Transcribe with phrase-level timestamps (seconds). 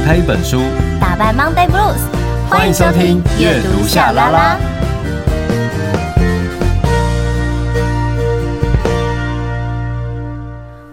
[0.00, 0.62] 打开一本书，
[0.98, 2.00] 打败 Monday Blues。
[2.48, 4.58] 欢迎收听阅读夏拉拉。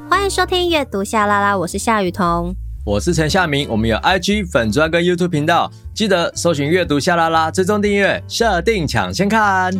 [0.09, 3.65] 欢迎收听阅读夏拉拉，我是夏雨桐，我是陈夏明。
[3.69, 9.73] 我们有 IG 粉专跟 YouTube 频道，记得搜寻阅读夏拉拉，追踪订阅，设定抢先看。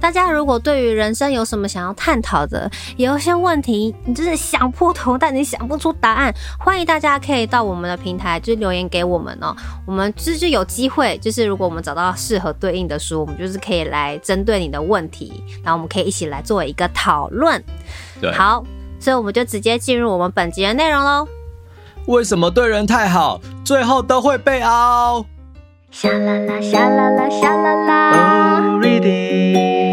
[0.00, 9.54] 大家如果对于人生有什么想要探讨的，有一些问题，你就是想破头，但你想不出答案，欢迎大家可以到我们的平台，就是留言给我们哦。
[9.86, 17.62] 我们就是就有机会，就是如果我们找到适合对应的书，我们就是可以来针对你的问题，然后我们可以一起来做一个讨论。
[18.20, 18.62] 对，好，
[19.00, 21.26] 所以我们就直接进入我们本集的内容喽。
[22.06, 25.24] 为什么对人太好，最后都会被凹？
[25.90, 28.72] 沙啦啦，沙啦啦，沙啦啦。
[28.72, 29.85] Oh, reading.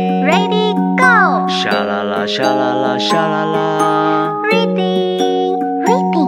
[1.64, 4.34] 夏啦啦，沙啦啦，沙啦啦。
[4.52, 6.28] Reading，Reading。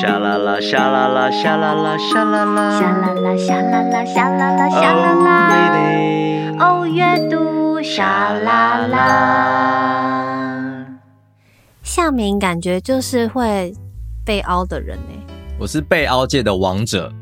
[0.00, 2.80] 沙啦啦，沙啦啦，沙啦啦，沙啦啦。
[2.80, 5.50] 沙啦啦，沙啦啦，沙啦啦，沙啦啦。
[5.52, 6.58] Reading。
[6.62, 10.16] 哦，阅读沙啦啦。
[11.82, 13.74] 夏明感觉就是会
[14.24, 15.12] 被凹的人呢。
[15.58, 17.12] 我是被凹界的王者。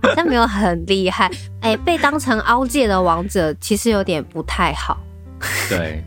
[0.00, 4.98] 好像没有很厉害，哎、欸，被当成凹界的王者，其实有点不太好。
[5.68, 6.04] 对，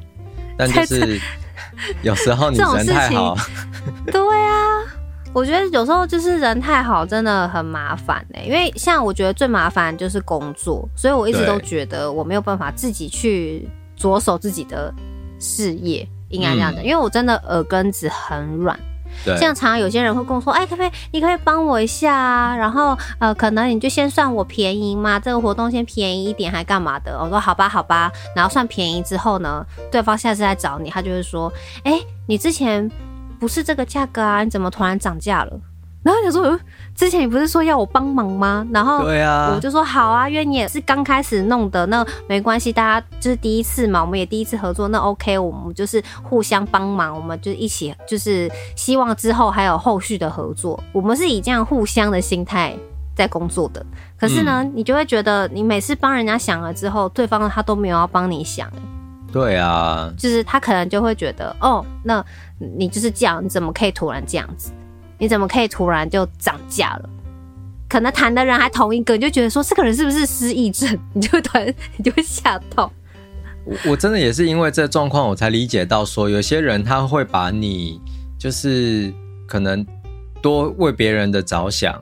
[0.57, 1.19] 但就是
[2.01, 3.35] 有时候你人太好。
[4.11, 4.83] 对啊，
[5.33, 8.39] 我觉得有时候就是人太好，真的很麻烦呢。
[8.43, 14.93] 因为像我觉得最麻烦就是工作，所以我一直都觉得我没有办法自己去着手自己的
[15.39, 18.79] 事业，应该这样的，嗯、因为我真的耳根子很软。
[19.25, 20.91] 对像常常有些人会跟我说：“哎、可不可以？
[21.11, 22.55] 你可，以帮我一下啊？
[22.55, 31.51] 然后呃，可能你就先算我便宜嘛，这个活动先便宜一点，还干嘛的？”我说：“好吧，好吧。”然后算便宜之后呢，对方下次来找你，他就会说
[31.83, 32.89] ：“哎、你之前
[33.39, 35.59] 不是这个价格啊，你怎么突然涨价了？”
[36.03, 36.59] 然后你说
[37.01, 52.77] ：“之前你不是说要我帮忙吗？”然后对啊，我就说：“好啊，因为你也是刚开始弄的，那没关系，大家就是第一次嘛，我们也第一次合作，那 OK，我们就是互相帮忙，我们就一起，就是希望之后还有后续的合作，我们是以这样互相的心态
[53.15, 53.83] 在工作的。
[54.15, 58.71] 可是呢，嗯、你就会觉得你每次帮人家想了之后，对方他都没有要帮你想，
[59.33, 62.23] 对啊，就是他可能就会觉得，哦，那
[62.77, 64.71] 你就是这样，你怎么可以突然这样子？”
[65.21, 67.09] 你怎么可以突然就涨价了？
[67.87, 70.97] 可能谈的人还同一个，你就觉得说这个人是不是失忆症？
[71.13, 72.91] 你就突然你就会吓到。
[73.63, 78.01] 我我真的也是因为这状况，我才理解到说，有些人他会把你
[78.39, 79.13] 就是
[79.45, 79.85] 可能
[80.41, 82.01] 多为别人的着想，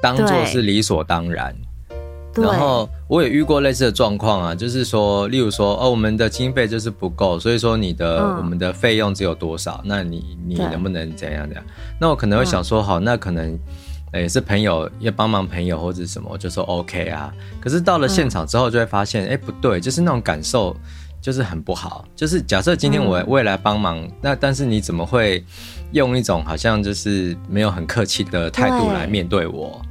[0.00, 1.52] 当做是理所当然。
[2.36, 11.64] 然后我也遇过类似的状况啊，就是说，例如说，哦，我们的经费就是不够，所以说你的、嗯、我们的费用只有多少，那你你能不能怎样怎样？
[12.00, 13.58] 那我可能会想说，好，那可能
[14.14, 17.32] 也是朋友要帮忙朋友或者什么，我就说 OK 啊。
[17.60, 20.74] 可是到了现场之后，就会发现，哎、嗯，不对，就是那种感受
[21.20, 22.04] 就是很不好。
[22.16, 25.44] 就是假设今天我我也来帮忙，嗯、那但是你怎么会
[25.92, 29.82] 用一种好像就是没有很客气的态度来面对我？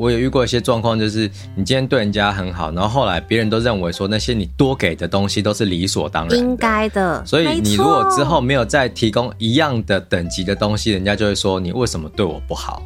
[0.00, 7.22] 我也遇过一些状况，就是你今天对人家很好，然后后来别人都认为说那些你多给的东西都是理所当然的，应该的。
[7.26, 12.82] 所以你如果之后没有再提供一样的等级的东西，人家就会说你为什么对我不好？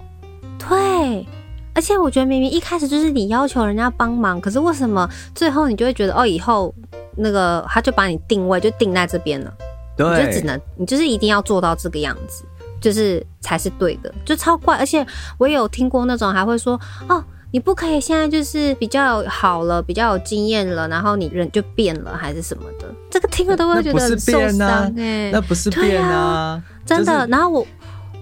[0.59, 1.25] 对，
[1.73, 6.75] 而且我觉得明明一开始就是你要求人家帮忙，可是为什么最后你就会觉得哦，以后
[7.17, 9.55] 那个他就把你定位就定在这边了，
[9.97, 12.45] 对，你就只能你就是一定要做到这个样子。
[12.85, 15.05] 就是才是对的，就超怪，而且
[15.39, 16.79] 我也有听过那种还会说
[17.09, 27.21] 哦，你不可以现在就是比较好了，比较有经验了，然后你人就变了还是什么的，这个听了都会觉得很受伤哎，那不是变啊，啊真的。
[27.21, 27.67] 就是、然后我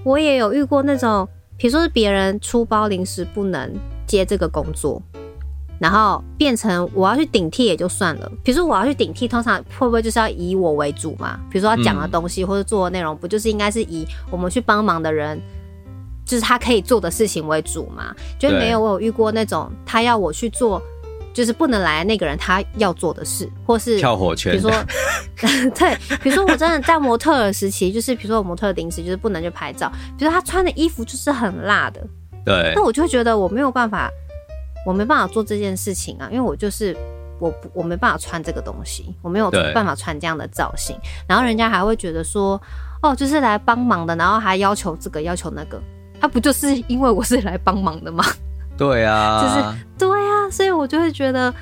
[0.04, 3.68] 我也有遇过那种，比如说是别人出包临时不能
[4.06, 5.02] 接这个工作。
[5.82, 11.36] 然后变成我要去顶替也就算了，比如说我要去顶替，通常会不会就是要以我为主嘛？
[11.50, 15.42] 比如说要讲的东西或者做的内容，不就是应该是以我们去帮忙的人，
[16.24, 18.14] 就是他可以做的事情为主嘛？
[18.38, 20.80] 就没有我有遇过那种他要我去做，
[21.34, 24.52] 就是不能来的那个人他要做的事，或是跳火圈。
[24.52, 24.84] 比如说，
[25.74, 32.00] 对，比如说我真的在模特儿时期，就是比如说我模特临时就是不能去拍照，比如说他穿的衣服就是很辣的，
[32.44, 34.08] 对，那我就会觉得我没有办法。
[34.86, 36.96] 我没办法做这件事情啊，因为我就是
[37.38, 40.96] 我，我没办法穿这个东西，我没有办法穿这样的造型。
[41.26, 42.60] 然后人家还会觉得说，
[43.02, 45.80] 哦，就是来帮忙的，然后还要求这个要求那个，
[46.20, 48.24] 他不就是因为我是来帮忙的吗？
[48.78, 51.52] 对啊，就是对啊，所以我就会觉得，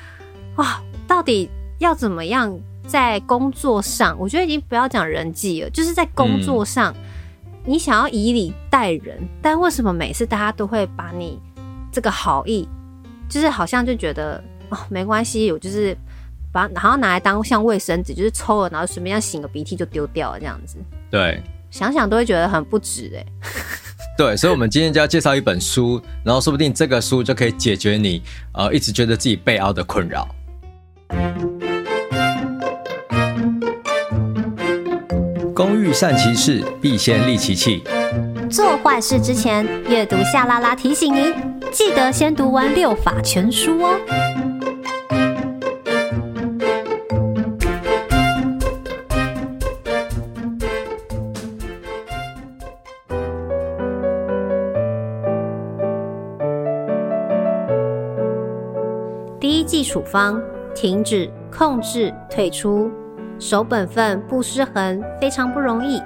[0.56, 2.56] 哇，到底要怎么样
[2.86, 4.16] 在工作上？
[4.18, 6.94] 我觉得已经不要讲人际了，就是在工作上，
[7.64, 11.38] 你想要以礼待人，但为什么每次大家都会把你
[11.90, 12.66] 这个好意，
[13.30, 15.96] 就是好像就觉得哦没关系，我就是
[16.52, 20.76] 把然后拿来当像卫生纸，就是抽了然后随便要擤个鼻涕就丢掉了这样子。
[21.10, 21.40] 对，
[21.70, 23.24] 想想都会觉得很不值哎。
[24.18, 28.20] 对，所以，我们今天就要介绍一本书，然后说不定这个书就可以解决你
[28.52, 30.28] 呃一直觉得自己被凹的困扰。
[35.54, 37.82] 工欲善其事，必先利其器。
[38.50, 41.32] 做坏事之前，阅读夏拉拉提醒您，
[41.70, 43.94] 记得先读完六法全书哦。
[59.82, 60.40] 处方：
[60.72, 62.88] 停止、控制、退出，
[63.40, 66.00] 守本分、不失衡，非常不容易。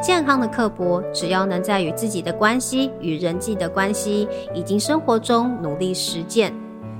[0.00, 6.54] 健康的刻薄，只要能在与自己的关系与人际的关系以及生活中努力实践，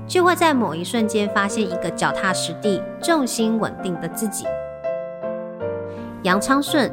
[0.07, 4.45] 就会在某一瞬间发现一个脚踏实地、重心稳定的自己。
[6.21, 6.91] 杨昌顺，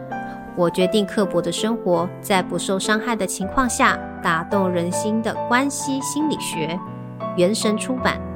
[0.56, 6.78] 我决定刻薄的生活，在不受伤害的情况下，打动人心的关系心理学。
[7.36, 8.27] 原神出版。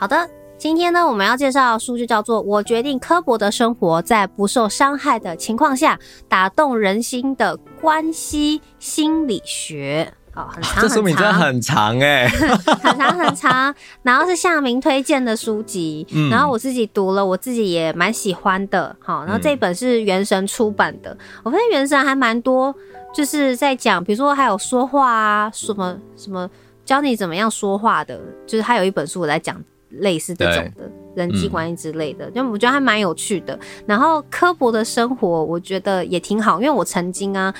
[0.00, 0.26] 好的，
[0.56, 10.10] 今天呢，我们要介绍的书就叫做《我决定刻薄的生活，在不受伤害的情况下，打动人心的关系心理学》。
[10.40, 12.26] 哦，很长， 这书名真的很长哎，
[12.82, 13.74] 很长很长。
[14.02, 18.96] 然后是夏明推荐的书籍，嗯，然后我自己读了，我自己也蛮喜欢的。
[19.00, 22.74] 好，然后这本是原神出版的，我发现原神还蛮多，
[23.12, 26.48] 就是在讲，比如说还有说话啊，什么什么
[26.86, 29.62] 教你怎么样说话的，就是还有一本书我在讲。
[29.90, 33.58] 类似这种的人际关系之类的，嗯、就我觉得还蛮有趣的。
[33.86, 37.52] 然后科博的生活，我觉得也挺好，因为我曾经啊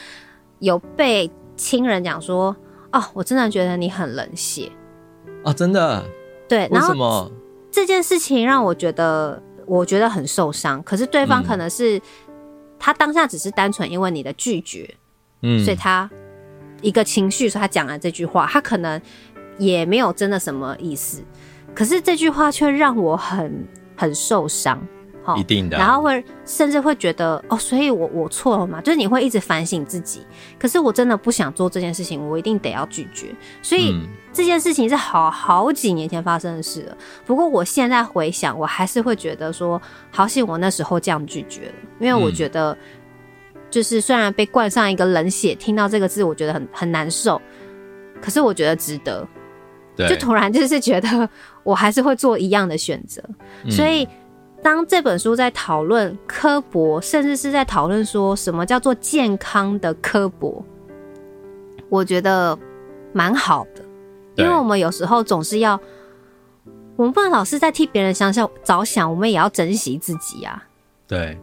[0.61, 2.55] 有被亲人讲说，
[2.93, 4.71] 哦，我真的觉得你很冷血
[5.45, 6.05] 啊，真的。
[6.49, 7.31] 对，然后为什么
[7.71, 10.83] 这件事情让我觉得我觉得很受伤？
[10.83, 12.03] 可是对方可能是、嗯、
[12.79, 14.95] 他当下只是单纯因为你的拒绝，
[15.43, 16.11] 嗯，所以他
[16.83, 19.01] 一个情绪，所以他讲了这句话，他可能
[19.59, 21.23] 也没有真的什么意思。
[21.75, 24.81] 可是这句话却让我很很受伤，
[25.23, 25.79] 好，一定的。
[25.79, 28.81] 然后会甚至会觉得哦，所以我我错了嘛？
[28.81, 30.27] 就是你会一直反省自己。
[30.59, 33.35] 可是我真的不想做这件事情，我一定得要拒绝。
[33.63, 36.97] 所以、嗯、这件事情是好好几年前发生的事了。
[37.25, 39.81] 不过我现在回想，我还是会觉得说，
[40.11, 42.77] 好险我那时候这样拒绝了，因为我觉得
[43.71, 47.41] 就是虽然被冠上一个冷血，听到这个字我觉得很很难受，
[48.21, 49.27] 可是我觉得值得。
[50.09, 51.29] 就突然就是觉得
[51.63, 53.23] 我还是会做一样的选择，
[53.65, 54.07] 嗯，所以
[54.63, 60.65] 当这本书在讨论刻薄，甚至是在讨论说什么叫做健康的刻薄，
[61.89, 62.59] 我觉得
[63.13, 63.83] 蛮好的，
[64.37, 65.81] 因为我们有时候总是要，
[66.97, 70.63] 我们不能老是在替别人想想着想，我们也要珍惜自己啊。
[71.09, 71.39] 对，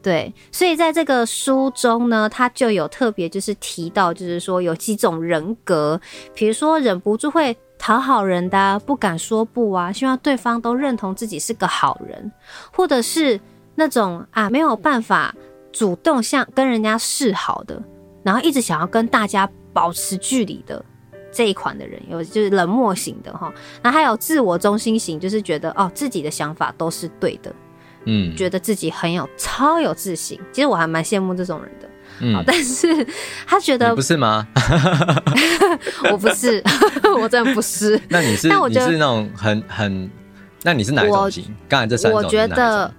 [0.00, 6.00] 对，所以在这个书中呢，他就有特别就是提到，就是说有几种人格，
[6.34, 7.56] 比如说忍不住会。
[7.84, 12.32] 讨好人的啊，不敢说不啊，希望对方都认同自己是个好人，
[12.72, 13.38] 或者是
[13.74, 15.34] 那种啊没有办法
[15.70, 17.82] 主动向跟人家示好的，
[18.22, 20.82] 然后一直想要跟大家保持距离的
[21.30, 27.54] 这一款的人，有就是冷漠型的哈，然后还有自我中心型，就是觉得哦自己的想法都是对的，
[28.06, 31.90] 嗯，觉得自己很有超有自信，其实我还蛮羡慕这种人的。
[32.20, 33.06] 嗯，但是
[33.46, 34.46] 他觉得不是吗？
[36.12, 36.62] 我不是，
[37.20, 38.00] 我真的不是。
[38.08, 38.48] 那你是？
[38.48, 40.10] 那你是那种很很？
[40.62, 41.44] 那你是哪一种型？
[41.68, 42.92] 刚才这三种，我觉得，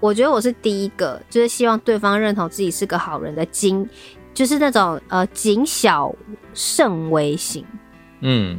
[0.00, 3.88] 我觉得我是第一个，就是希望对方认同自己是个好人的精，
[4.32, 6.14] 就是那种呃谨小
[6.54, 7.64] 慎微型。
[8.20, 8.58] 嗯，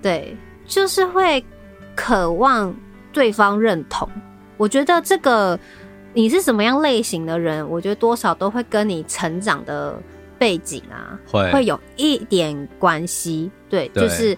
[0.00, 0.36] 对，
[0.66, 1.44] 就是会
[1.96, 2.74] 渴望
[3.12, 4.08] 对方认同。
[4.56, 5.58] 我觉得这个。
[6.14, 7.68] 你是什么样类型的人？
[7.68, 10.00] 我觉得多少都会跟你成长的
[10.38, 13.50] 背景啊，会会有一点关系。
[13.68, 14.36] 对，对，就是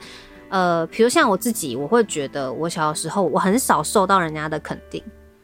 [0.49, 5.03] 呃，比如像我自己，我会觉得我小的时候我很少受到人家的肯定，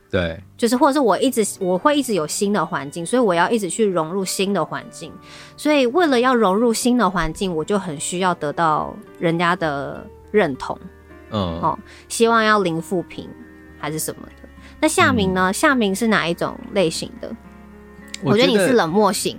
[0.09, 5.13] 对，就是或者是我一直我会一直有新的环境，所以我要一直去融入新的环境。
[5.57, 10.79] 所以为了要融入新的环境，我就很需要得到人家的认同。
[11.33, 13.29] 嗯，哦，希望要零负评
[13.79, 14.40] 还是什么的。
[14.81, 15.51] 那夏明呢？
[15.51, 17.31] 嗯、夏明是哪一种类型的？
[18.23, 19.39] 我觉得，你是冷漠型。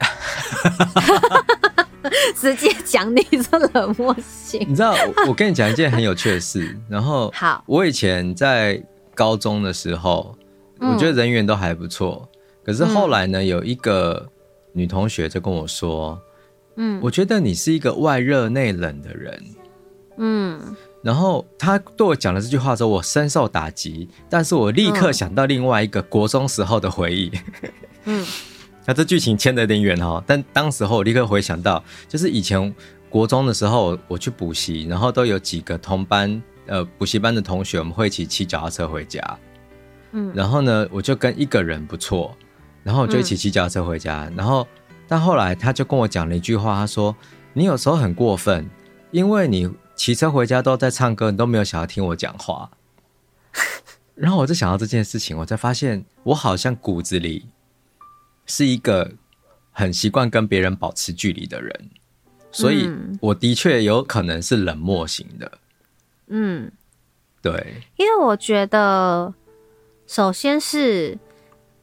[2.34, 4.60] 直接讲你说冷漠型。
[4.68, 4.94] 你知道，
[5.28, 6.76] 我跟你讲一件很有趣的事。
[6.88, 8.82] 然后， 好，我以前在
[9.14, 10.36] 高中的时候，
[10.80, 12.28] 我觉得人缘都还不错。
[12.64, 14.28] 可是后来呢，有一个
[14.72, 16.20] 女同学就跟我说
[16.76, 19.42] ：“嗯，我觉得你是一个外热内冷的人。”
[20.18, 20.76] 嗯。
[21.02, 24.08] 然后他对我讲了这句话之后，我深受打击。
[24.30, 27.30] 但是我立刻想到另外一个国中时候的回忆。
[28.04, 28.24] 嗯。
[28.84, 32.74] 那这剧情牵得有点远哈，但当时候我立刻回想到，就是以前
[33.08, 39.38] 国中的时候，我去补习，然后都有几个同班呃补习班的同学，我们会一起骑脚踏车回家。
[40.10, 42.36] 嗯，然后呢，我就跟一个人不错，
[42.82, 44.26] 然后我就一起骑脚踏车回家。
[44.28, 44.66] 嗯、然后，
[45.06, 47.14] 但后来他就跟我讲了一句话，他说
[47.54, 48.68] ：“你有时候很过分，
[49.12, 52.70] 因为你骑车回家都在唱歌，你都没有想要听我讲话。
[54.14, 57.46] ”然后我就想到这件事情，我才发现我好像骨子里。
[58.44, 59.12] 是一个
[59.70, 61.90] 很习惯跟别人保持距离的人，
[62.50, 65.58] 所以我的确有可能是冷漠型的。
[66.26, 66.70] 嗯，
[67.40, 69.32] 对，因为我觉得，
[70.08, 71.16] 首先是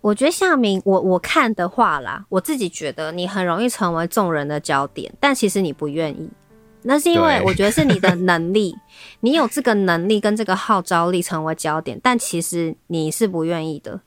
[0.01, 6.29] 我觉得夏明，我我看的话啦，我自己觉得你很容易成为众人的焦点，但其实你不愿意，
[6.83, 8.75] 那是因为我觉得是你的能力，
[9.21, 13.99] 你有这个能力跟这个号召力成为焦点，但其实你是不愿意的。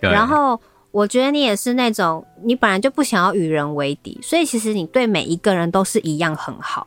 [0.00, 0.60] 然后。
[0.94, 6.86] 我觉得你也是那种，你本来就不想要与人为敌，所以其实你对每一个人都是一样很好。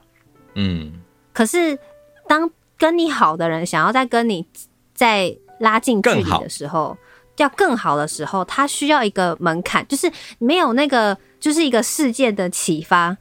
[0.54, 0.94] 嗯。
[1.34, 1.78] 可是
[2.26, 4.48] 当跟你好的人想要再跟你
[4.94, 6.98] 再拉近距离的时候，
[7.36, 10.10] 要更好的时候，他需要一个门槛，就是
[10.40, 13.18] 没有那个，就是一个世界的启发，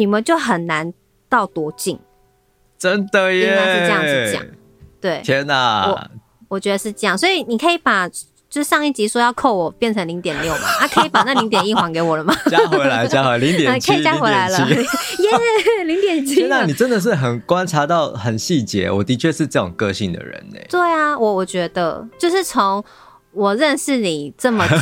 [0.00, 0.94] 你们就很难
[1.28, 1.98] 到多近。
[2.78, 4.42] 真的耶，应该是这样子讲。
[4.98, 6.10] 对，天哪，我
[6.48, 8.08] 我觉得是这样，所以你可以把。
[8.48, 12.34] 就上一集说要扣我变成零点六嘛，啊，可以把那零点一还给我了吗？
[12.50, 16.48] 加回来，加回来 零点七，可以加回来了， 耶，零点七。
[16.48, 20.58] 那你真的是很观察到很细节，我的确是这种个性的人呢。
[20.68, 22.82] 对啊，我我觉得就是从
[23.30, 24.76] 我认识你这么久，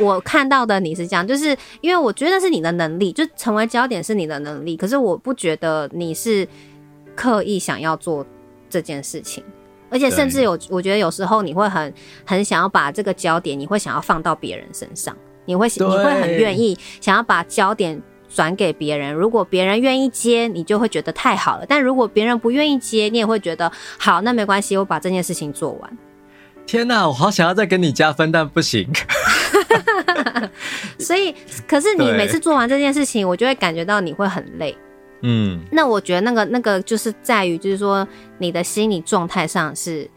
[0.00, 6.46] 我看到的你是这样，就是因为我觉得是你的能力，就成为焦点是你的能力，可是我不觉得你是
[7.14, 8.24] 刻意想要做
[8.70, 9.42] 这件事情。
[9.90, 11.94] 而且甚至有，我觉得有时候你会很
[12.26, 19.14] 很想要把这个焦点，你会想要放到别人身上，你会你会很愿意想要把焦点转给别人。
[19.14, 25.98] 如果别人愿意接，你就会觉得太好了；但如果别人不愿意接，你也会觉得好，那没关系，我把这件事情做完。
[26.66, 28.86] 天哪，我好想要再跟你加分，但不行。
[30.98, 31.34] 所以，
[31.66, 34.76] 可是你每次做完这件事情，我就会感觉到你会很累。
[35.22, 38.06] 嗯，那我觉得那个那个就是在于，就是说
[38.38, 40.08] 你的心理状态上，是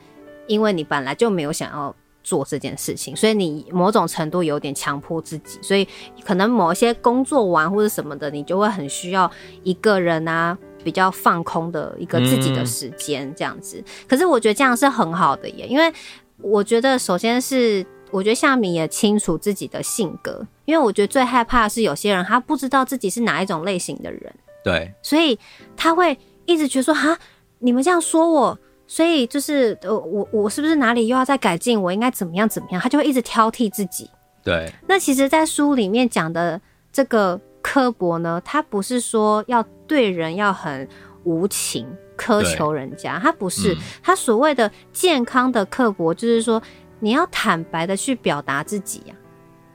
[0.47, 5.87] 因为你本来就没有想要做这件事情，所以你某种程度有点强迫自己，所以
[6.23, 9.29] 可能某一些工作完或者什么的，你就会很需要
[9.63, 13.77] 一个人啊，比较放空的一个自己的时间这样子。
[13.79, 13.85] 嗯。
[14.07, 15.91] 可是我觉得这样是很好的耶，因为
[16.37, 24.33] 我觉得首先是我觉得夏米也清楚自己的性格，因为我觉得最害怕的是有些人他不知道自己是哪一种类型的人。
[24.63, 25.39] 对，所以
[25.75, 27.17] 他会一直觉得说哈，
[27.59, 31.81] 你们这样说我，所以就是呃，我我是不是哪里又要再改进？
[31.81, 32.81] 我应该怎么样怎么样？
[32.81, 34.09] 他就会一直挑剔自己。
[34.43, 36.59] 对，那其实，在书里面讲的
[36.91, 40.87] 这个刻薄呢，他不是说要对人要很
[41.23, 41.87] 无情
[42.17, 46.61] 苛求人家，他不是，他、嗯、所谓的健康的刻薄，就是说
[47.01, 49.19] 你要坦白的去表达自己呀、啊，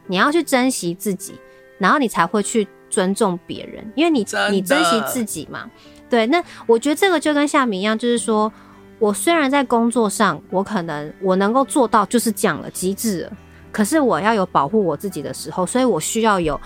[0.06, 1.34] 你要去珍惜自己，
[1.76, 2.66] 然后你才会去。
[2.88, 5.68] 尊重别人，因为你你珍惜自己嘛。
[6.08, 8.50] 对，那我觉得这个就跟夏明一样，就是说
[9.00, 13.32] 我虽然在工作上，我可能我能够做到就是这样了，极致了。
[13.72, 16.58] 可是我要有保护我自己的时候，所以我需要有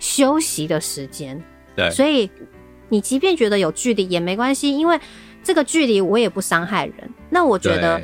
[0.00, 1.40] 休息的时间。
[1.76, 2.28] 对，所以
[2.88, 5.00] 你即便觉得有距离也没关系，因为
[5.42, 7.10] 这个距离我也不伤害人。
[7.30, 8.02] 那我觉得。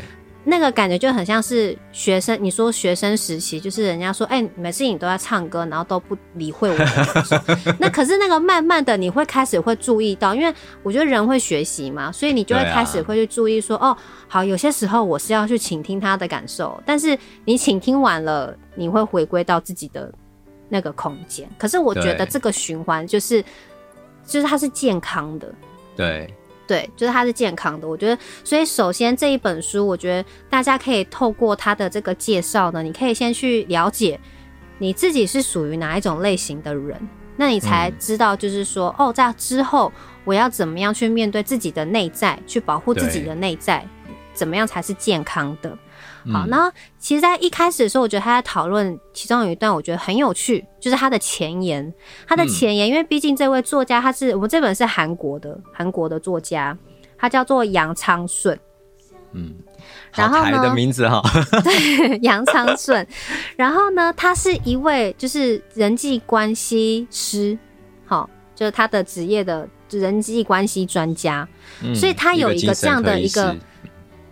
[0.49, 7.37] 那个感觉就很像是学生，你说学生时期，就是人家说，哎、每次你都在唱歌，然后都不理会我的感受。
[7.81, 13.97] 那可是那个慢慢的，你会开始会注意到，因为我觉得人会学习嘛，所以你就会开始会去注意说，哦，
[14.29, 20.15] 好，有些时候我是要去倾听他的感受，但是你倾听完了，你会回归到自己的
[20.69, 21.49] 那个空间。
[21.59, 23.43] 可是我觉得这个循环就是，
[24.25, 25.53] 就是它是健康的。
[25.97, 26.33] 对。
[26.66, 27.87] 对，就是它是健康的。
[27.87, 34.18] 我觉得，所以首先这一本书，我觉得大家可以透过它的这个介绍呢，你可以先去了解
[34.78, 37.00] 你自己是属于哪一种类型的人，
[37.37, 39.92] 那你才知道，就是说，嗯、哦，在之后
[40.25, 43.87] 我要怎么样去面对自己的内在，去保护自己的内在，
[44.35, 45.78] 怎么样才是健康的。
[46.33, 51.92] 好，那其实，在一开始的时候，我觉得他在讨论其中有一段，我觉得很有趣，就是他的前言。
[52.26, 56.76] 他的前言，因为毕竟这位作家他是我们这本是韩国的韩国的作家，
[57.16, 58.59] 他叫做杨昌顺。
[59.33, 59.54] 嗯，
[60.14, 61.23] 然后呢，的名字哈，
[61.62, 63.06] 对，杨昌顺。
[63.56, 67.56] 然后呢，他是一位就是人际关系师，
[68.04, 71.47] 好，就是他的职业的人际关系专家，
[71.85, 73.54] 嗯，所以他有一个这样的一个。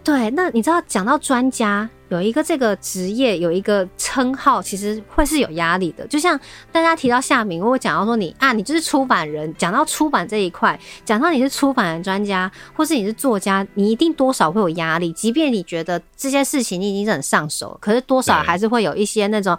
[0.04, 6.06] 对，那你知道讲到专家有一个这个职业有一个称号，其实会是有压力的。
[6.08, 6.38] 就像
[6.70, 15.11] 大家提到夏明，我讲到说你啊，你就是出版人，讲到出版这一块，讲到你是出版人专家，或是你是作家，你一定多少会有压力。
[15.14, 19.58] 即便你觉得这些事情你已经是很上手，可是多少还是会有一些那种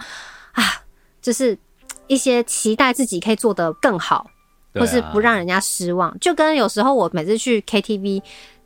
[0.51, 0.63] 啊，
[1.23, 1.57] 就是
[2.05, 4.27] 一些期待自己可以做得更好，
[4.75, 6.15] 或是不让人家失望。
[6.19, 8.21] 就跟有时候我每次去 KTV。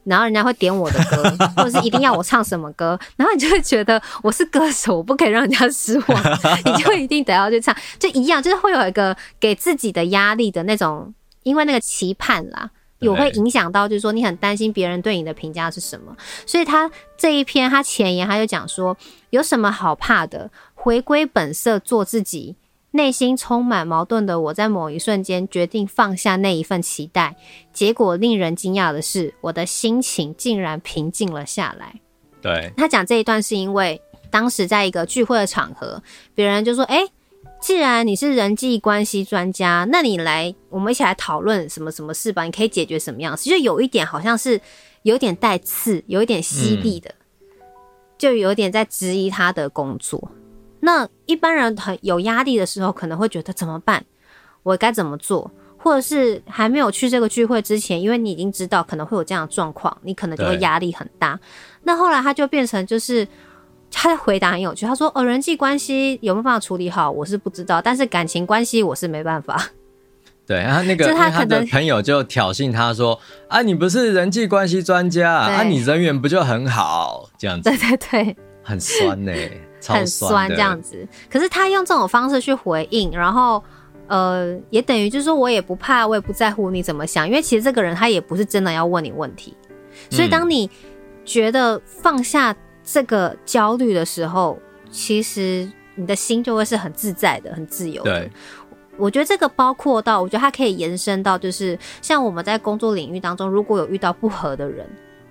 [0.10, 1.24] 然后人家会点我的歌，
[1.56, 6.24] 或者是一定要我唱什么歌，然后你就会觉得我是歌手，我不可以让人家失望，
[6.66, 11.14] 你就一定得要去唱，就一样，就是会有一个给自己的压力的那种，
[11.44, 18.98] 因为那个期盼啦，有会影响到，就是说你很担心别人对你的评价是什么，所以他这一篇他前言他就讲说，
[19.30, 22.56] 有什么好怕的，回归本色，做自己。
[22.92, 27.36] 内心充满矛盾的我，在某一瞬间决定放下那一份期待，
[27.72, 32.02] 结果令人惊讶的是，我的心情竟然平静了下来。
[32.42, 36.02] 对，他讲这一段是因为当时在一个聚会的场合，
[36.34, 37.06] 别人就说：“哎，
[37.62, 42.44] 既然你是人际关系专家，那你来，我们一起来讨论什么什么事吧？
[42.44, 43.38] 你可以解决什么样？
[43.38, 44.60] 其实有一点好像是
[45.04, 47.56] 有点带刺，有一点犀利的，嗯，
[48.18, 50.32] 就有点在质疑他的工作。”
[50.82, 54.06] 那一般人很有压力的时候，可能会觉得怎么办？
[54.64, 55.50] 我该怎么做？
[55.82, 61.40] 或者是还没有去这个聚会之前，因为你已经知道可能会有这样的状况，你可能就会压力很大。
[61.84, 63.26] 那后来他就变成就是
[63.90, 67.10] 他的回答很有趣，他说：“哦，人际关系有没有办法处理好？
[67.10, 69.70] 我是不知道，但是感情关系我是没办法。”
[70.46, 77.30] 对，然后那个他，他的朋友就挑衅他说：“啊，你不是人际关系专家啊，你人缘不就很好？
[77.38, 77.70] 这样子。
[77.72, 79.62] ”对对对，很酸呢、欸。
[79.88, 83.64] 很酸这样子，可是他用这种方式去回应，然后
[84.08, 89.56] 呃，也等于就是说我也不怕，我也不在乎你怎么想，因为其实这个人他也不是真的要问你问题，
[90.10, 90.70] 所以当你
[91.24, 94.58] 觉得放下这个焦虑的时候，
[94.92, 98.20] 其实你的心就会是很自在的、很自由的。
[98.20, 98.32] 对，
[98.98, 104.86] 我觉得这个包括到，我觉得它可以延伸到，就是像我们在工作领域当中，如果有遇到不合的人。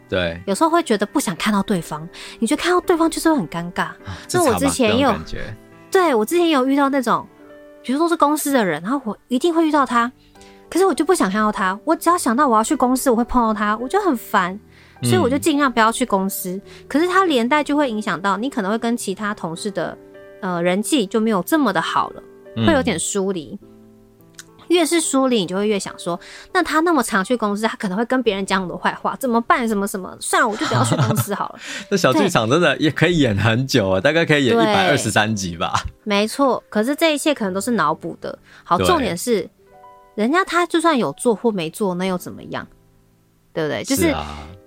[0.09, 3.90] 对，有时候会觉得不想看到对方，你觉得看到对方就是会很尴尬。
[4.33, 5.14] 那、啊、我之前也有，
[5.90, 7.27] 对我之前也有遇到那种，
[7.83, 10.11] 比如说是公司的人，然后我一定会遇到他，
[10.71, 11.79] 可是我就不想看到他。
[11.85, 14.59] 我只要想到我要去公司，我会碰到他，我就很烦，
[15.03, 16.53] 所以我就尽量不要去公司。
[16.53, 19.97] 嗯、可是他连带就会影响到你，可能会跟其他同事的
[20.40, 22.23] 呃人际就没有这么的好了，
[22.66, 23.59] 会有点疏离。
[23.61, 23.68] 嗯
[24.68, 26.18] 越是疏离，你就会越想说，
[26.52, 29.66] 那他那么常去公司，他可能会跟别人讲很多坏话，怎么办？
[29.66, 30.16] 什么什么？
[30.20, 31.59] 算了，我就不要去公司好了。
[31.90, 35.72] 这小剧场真的也可以演很久啊，大概可以演一百二十三集吧。
[36.04, 38.38] 没错，可是这一切可能都是脑补的。
[38.64, 39.48] 好，重点是，
[40.14, 42.66] 人家他就算有做或没做，那又怎么样？
[43.52, 43.83] 对不对？
[43.83, 44.14] 就是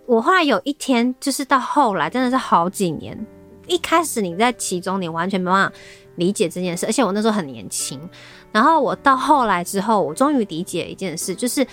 [0.06, 3.18] 我后来有一天，就是到后来，真的是好几年，
[3.68, 5.74] 一开始你在其中，你完全没办法
[6.16, 8.00] 理解这件事，而且我那时候很年轻。
[8.52, 11.66] 然后我到后来之后，我终于理解一件事，就是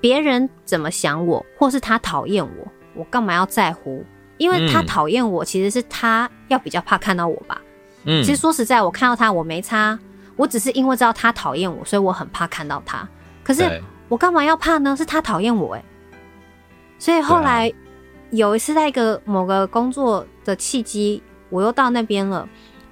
[0.00, 4.04] 别人怎么想我，或是他讨厌我，我干嘛要在乎？
[4.38, 7.60] 因为他讨厌我，其实是他要比较怕看到我吧。
[8.04, 9.98] 嗯，其实说实在，我看到他我没差，
[10.36, 13.06] 我只是因为知道他讨厌我，所以我很怕看到他。
[13.42, 14.96] 可是我干嘛要怕呢？
[14.96, 15.84] 是他讨厌我诶。
[16.98, 17.72] 所以后来
[18.30, 22.48] 有一次在一个某个工作的契机，我又到那边了。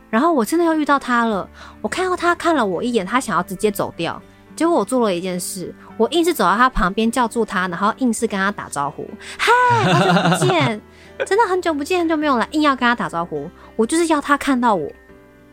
[0.08, 1.48] 然后我真的又遇到他了，
[1.82, 4.20] 我看到他看了我一眼，他想要直接走掉，
[4.54, 10.80] 结果我做了一件事，我硬是走到他旁边叫住他，然后硬是跟他打招呼，嗨，好久不见，
[11.26, 14.88] 真的很久不见，很久没有来，硬要跟他打招呼，我就是要他看到我，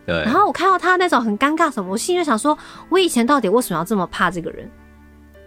[0.05, 2.57] 对，然后我看到他那种很尴尬什么，我心里就想说，
[2.89, 4.69] 我以前到底为什么要这么怕这个人？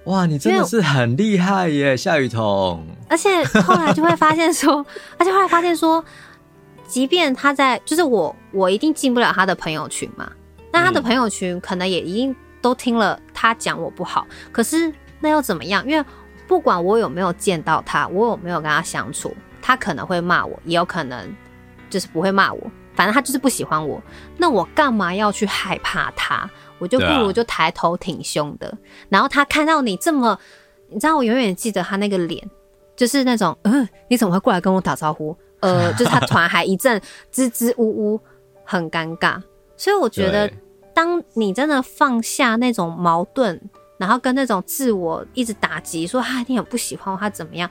[0.07, 4.85] 哇，你真的是很厉害耶，夏雨桐，而且后来就会发现说，
[5.19, 6.05] 而且后来发现说。
[6.87, 10.31] 即便他在，就是我，我一定进不了他的朋友群嘛。
[10.73, 15.87] 那他的朋友群可能也一定都听了他讲我不好，可是那又怎么样？
[15.89, 16.05] 因为
[16.47, 21.35] 不管我有没有见到他，我有没有跟他相处，他可能会骂我，也有可能
[21.89, 24.01] 就是不会骂我，反正他就是不喜欢我。
[24.37, 26.49] 那我干嘛要去害怕他？
[26.79, 28.69] 我就不如就抬头挺胸的。
[28.69, 30.39] 啊、然后他看到你这么，
[30.89, 32.51] 你知道，我永远记得他那个脸，
[32.97, 35.37] 就是那种，嗯、呃，你怎么会过来跟我打招呼？
[35.61, 38.21] 呃， 就是他突然还一阵支支吾吾，
[38.65, 39.41] 很尴尬。
[39.77, 40.51] 所以我觉得，
[40.95, 43.61] 当你真的放下那种矛盾，
[43.99, 47.71] 然后跟那种自我一直打击，说他一定很不喜欢我，他怎么样？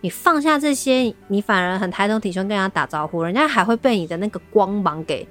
[0.00, 5.26] 你放下这些，你反而很抬头挺胸跟人家打招呼，人家还会被你的那个光芒给。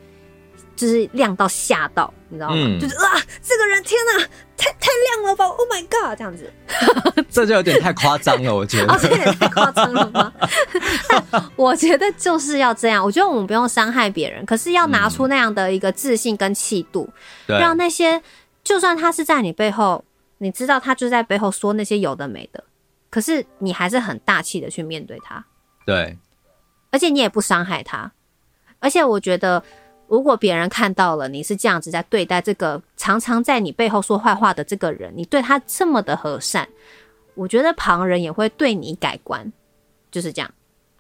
[0.76, 2.56] 就是亮到吓到，你知道吗？
[2.58, 4.26] 嗯、就是啊，这个人天哪，
[4.58, 6.52] 太太亮了吧！Oh my god，这样子，
[7.30, 8.92] 这就有点太夸张了，我觉得。
[8.92, 10.34] 哦，这有点太夸张了吗？
[11.56, 13.04] 我觉得就是要这样。
[13.04, 17.08] 我觉得我们不用伤害别人，可是要拿出那样的一个自信跟气度，
[17.48, 18.22] 嗯、让那些
[18.64, 20.04] 就算他是在你背后，
[20.40, 22.64] 你知道他就在背后说那些有的没的，
[23.12, 25.46] 可是你还是很大气的去面对他。
[25.86, 26.18] 对，
[26.90, 28.12] 而且你也不伤害他，
[28.80, 29.64] 而且我觉得。
[30.14, 36.70] 如果别人看到了你是这样子在对待这个常常在你背后说坏话的这个人，你对他这么的和善，
[37.34, 39.52] 我觉得旁人也会对你改观，
[40.12, 40.52] 就是这样。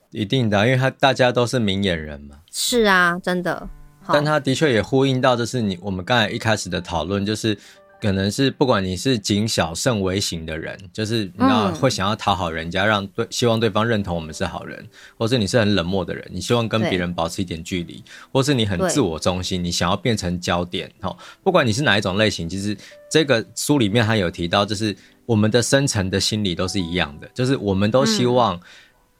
[0.10, 2.38] 一定的，因为他大家都是明眼人嘛。
[2.52, 3.69] 是啊，真的。
[4.08, 7.56] 但他的确也呼应到，就是你我们刚才一开始的讨论，就是。
[8.04, 14.86] 可能是不管你是谨小慎微型的人，就是那会想要讨好人家，让对希望对方认同我们是好人，
[15.18, 20.92] 或是你是很冷漠的人，你希望跟别人保持一点距离，或是你很自我中心，你想要变成焦点。
[21.00, 22.76] 哦，不管你是哪一种类型，其实
[23.10, 24.94] 这个书里面还有提到，就是
[25.26, 28.60] 我们的深层的心理都是一样的，就是我们都希望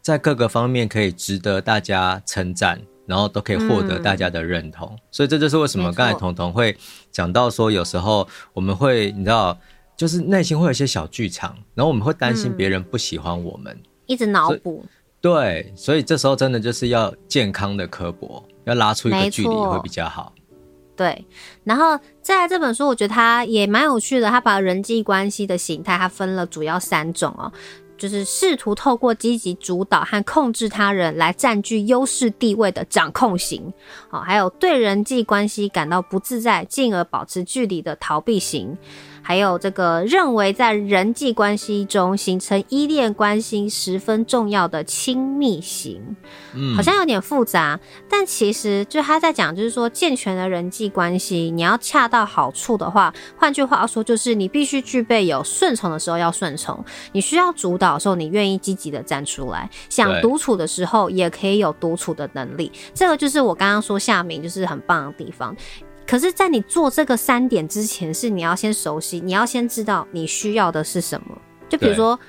[0.02, 2.82] 在各个方面可以值得大家称赞。
[3.06, 6.76] 然后都可以获得大家的认同，嗯、所以这就是为什么刚才彤彤会
[7.12, 9.58] 讲到说，有时候我们会你知道，
[9.98, 14.86] 就是内心会有一些小剧场，然后我们会担心别人不喜欢我们，嗯、一直脑补。
[15.20, 20.34] 对，所以这时候真的就是要健康的刻薄，要拉出一个距离会比较好。
[20.96, 21.26] 对，
[21.64, 27.52] 然后再来这本书，我觉得它也蛮有趣的，它把人际关系的形态它分了主要三种哦。
[27.98, 33.74] 就是试图透过积极主导和控制他人来占据优势地位的掌控型，
[34.10, 38.78] 好，还有对人际关系感到不自在，进而保持距离的逃避型。
[39.24, 46.16] 还有这个认为在人际关系中形成依恋关系十分重要的亲密型，
[46.54, 56.84] 嗯，好像有点复杂，但其实就他在讲，就是说健全的人际关系，你要恰到好处的话，换句话说，就是你必须具备有顺从的时候要顺从，
[57.14, 65.56] 你需要主导的时候，你愿意积极的站出来，想独处的时候也可以有独处的能力，这个就是我刚刚说夏明就是很棒的地方。
[66.06, 71.38] 可是，在你做这个三点之前，是你要先熟悉，你要先知道你需要的是什么。
[71.70, 72.20] 就比如说，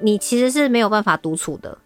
[0.00, 1.78] 你其实是没有办法独处的，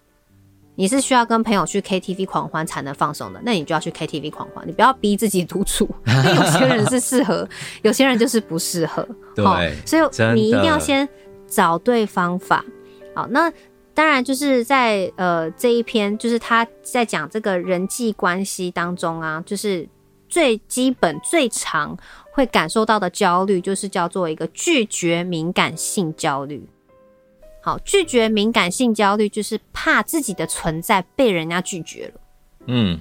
[0.74, 5.88] 你是需要跟朋友去 KTV 狂欢才能放松的，那你就要去 KTV 狂欢，你不要逼自己独处。
[6.06, 7.48] 因为有些人是适合，
[7.82, 9.06] 有些人就是不适合。
[9.36, 9.44] 对，
[9.86, 11.08] 所以你一定要先
[11.46, 12.64] 找对方法。
[13.14, 13.52] 好，那
[13.94, 19.88] 当然就是在呃这一篇，就是他在讲这个人际关系当中啊，就是。
[20.28, 21.96] 最基本、最常
[22.32, 26.68] 会感受到的焦虑，就是叫做一个拒绝敏感性焦虑。
[27.60, 32.20] 好，拒绝敏感性焦虑就是怕自己的存在被人家拒绝了，
[32.66, 33.00] 嗯，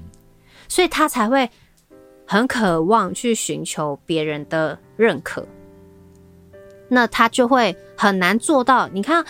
[0.67, 1.49] 所以他才会
[2.25, 5.45] 很渴望去寻求别人的认可。
[6.89, 8.87] 那他就会很难做到。
[8.87, 9.23] 你看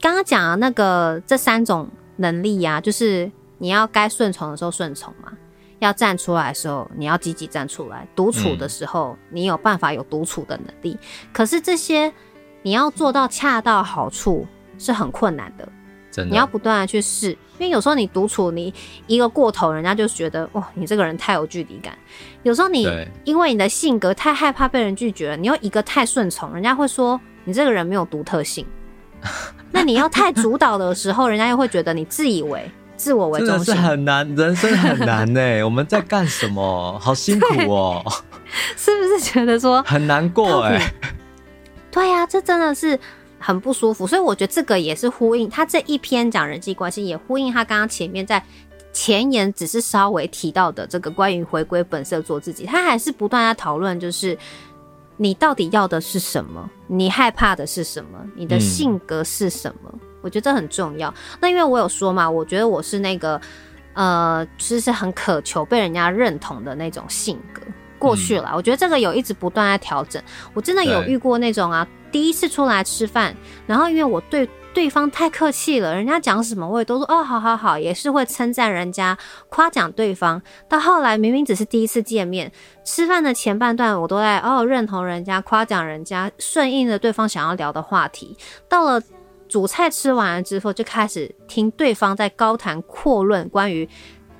[0.00, 5.32] 刚刚讲的那个这三种能力呀，就是你要该顺从的时候顺从嘛。
[5.78, 10.96] 要站出来的时候，你要积极站出来；独处的时候，你有办法有独处的能力。
[11.00, 12.12] 嗯、可是这些
[12.62, 14.46] 你要做到恰到好处
[14.78, 15.68] 是很困难的。
[16.10, 18.72] 真的，你要不断的去试，因为有时候你独处，你
[19.08, 21.98] 一个过头，人家就觉得哇，你这个人太有距离感。
[22.44, 22.88] 有时候你
[23.24, 28.64] 因为你的性格太害怕被人拒绝了，你又一个太顺从，人家会说你这个人没有独特性。
[29.72, 32.70] 那你要太主导的时候，人家又会觉得你自以为。
[32.96, 35.40] 自我为中心真的是很难，人生很难呢。
[35.64, 36.98] 我们在干什么？
[36.98, 38.02] 好辛苦哦，
[38.76, 40.92] 是不是觉得说很难过哎？
[41.90, 42.98] 对呀、啊，这真的是
[43.38, 44.06] 很不舒服。
[44.06, 48.42] 所以我觉得这个也是呼应他这一篇讲人际关系，也呼应他刚刚前面在
[48.92, 54.36] 前言只是稍微提到的这个关于回归本色做自己，他还是不断在讨论，就是
[55.16, 56.70] 你到底要的是什么？
[56.86, 58.18] 你害怕的是什么？
[58.36, 59.90] 你的性格是什么？
[59.92, 61.12] 嗯我觉得这很重要。
[61.38, 63.40] 那因为我有说嘛，我觉得我是那个，
[63.92, 67.60] 呃，其实是很渴求被人家认同的那种性格。
[67.96, 70.22] 过去了，嗯、我觉得这个有一直不断在调整。
[70.52, 73.34] 我真的有遇过那种啊，第一次出来吃饭，
[73.66, 79.16] 然后因为我对对方太客气了，人家讲什么我也都说哦，好好好，也是会称赞人家，
[79.48, 80.42] 夸奖对方。
[80.68, 82.52] 到后来明明只是第一次见面，
[82.84, 88.36] 吃饭的前半段我都在哦认同人家，夸奖人家，顺应着对方想要聊的话题。
[88.68, 89.00] 到了
[89.54, 93.88] 主菜吃完了之后，就开始听对方在高谈阔论关于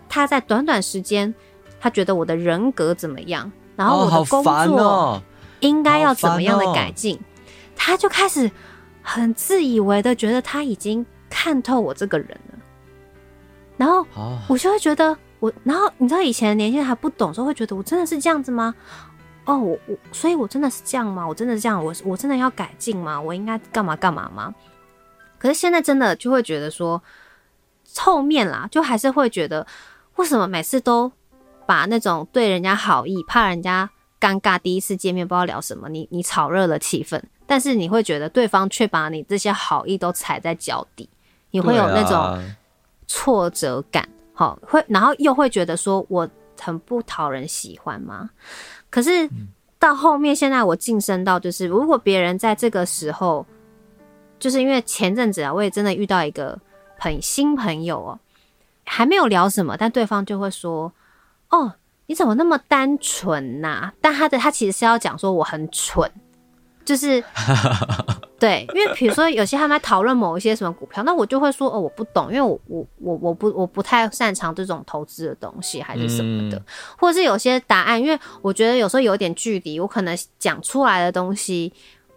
[0.08, 1.32] 他在短短时间，
[1.78, 5.22] 他觉得我的人格怎么样，然后我的工作
[5.60, 7.20] 应该要怎么样的改进，
[7.76, 8.50] 他就开始。
[9.06, 12.58] 很自以为的觉得他已经看透我这个人了，
[13.76, 14.06] 然后
[14.48, 18.74] 我就会觉得我，然后你知道以前年轻人还不懂，时候会觉得我真的是这样子吗？
[19.44, 21.28] 哦，我我，所以我真的是这样吗？
[21.28, 21.84] 我真的是这样？
[21.84, 23.20] 我我真的要改进吗？
[23.20, 24.54] 我应该干嘛干嘛吗？
[25.44, 27.02] 可是现在真的就会觉得说，
[27.98, 29.66] 后面啦，就还是会觉得，
[30.16, 31.12] 为什么每次都
[31.66, 37.20] 把那种对人家好意，怕人家尴尬，第一次见面不知道聊什么，你你炒热了气氛。
[37.44, 41.06] 但是你会觉得对方却把你这些好意都踩在脚底，
[41.50, 42.42] 你会有那种
[43.06, 46.26] 挫折感，好，会然后又会觉得说我
[46.58, 48.30] 很不讨人喜欢吗？
[48.88, 49.28] 可是
[49.78, 53.46] 到后面现在我晋升到就是，如果别人在这个时候，
[54.44, 56.60] 就是因为前阵子啊，我也真的遇到一个
[56.98, 58.18] 朋新朋友哦，
[58.84, 60.92] 还没有聊什么，但对方就会说
[61.48, 61.72] ：“哦，
[62.08, 66.10] 你怎么那么单纯呐？”但他的他其实是要讲说我很蠢。
[66.84, 67.24] 就是，
[68.38, 76.62] 对，因为比如说有些他们在讨论某一些什么股票，那我就会说哦，我不懂，因为我我我我不我不太擅长这种投资的东西，还是什么的，
[76.98, 81.72] 或者是有些答案，因为我觉得有时候有点距离，我可能讲出来的东西。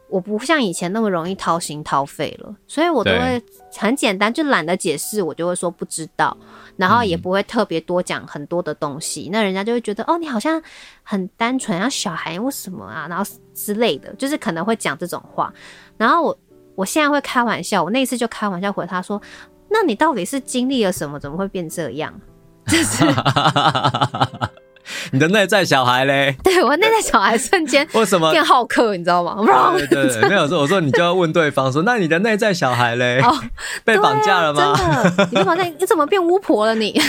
[0.10, 3.44] 我不像以前那么容易掏心掏肺了，所以我都会
[3.76, 6.36] 很简单，就懒得解释，我就会说不知道，
[6.78, 10.62] 然后也不会特别多讲很多的东西，嗯，那人家就会觉得哦，你好像
[11.04, 15.54] 很单纯，像小孩为什么啊，然后之类的，就是可能会讲这种话。
[15.98, 16.38] 然后我
[16.76, 19.22] 我现在会开玩笑，我那一次就开玩笑回他说，
[19.70, 22.14] 那你到底是经历了什么，怎么会变这样？
[22.68, 23.06] 就是。
[25.12, 26.36] 你的内在小孩嘞？
[26.44, 28.96] 对，我内在小孩瞬间 为什么变好客？
[28.96, 29.74] 你知道吗？
[29.78, 33.20] 对对对，没有说我说你就要问对方说，那你的内在小孩嘞？
[33.22, 33.38] 哦，
[33.84, 34.64] 被绑架了吗？
[34.64, 37.00] 啊、真的，你被绑架，你怎么变巫婆了你？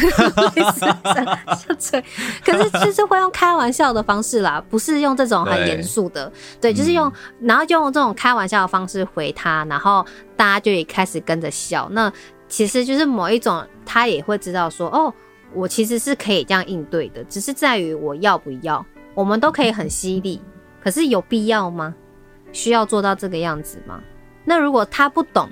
[2.44, 6.72] 可是就是会用开玩笑的方式啦，不是用这种很严肃的对。
[6.72, 7.10] 对，就是用，
[7.40, 10.04] 然后就用这种开玩笑的方式回他，然后
[10.36, 11.88] 大家就也开始跟着笑。
[11.92, 12.12] 那
[12.48, 15.12] 其实就是某一种，他也会知道说，哦。
[15.54, 18.84] 我其实是可以这样应对的，只是在于我要不要。
[19.14, 20.40] 我们都可以很犀利，
[20.80, 21.94] 可是有必要吗？
[22.52, 24.00] 需要做到这个样子吗？
[24.44, 25.48] 那如果他不懂，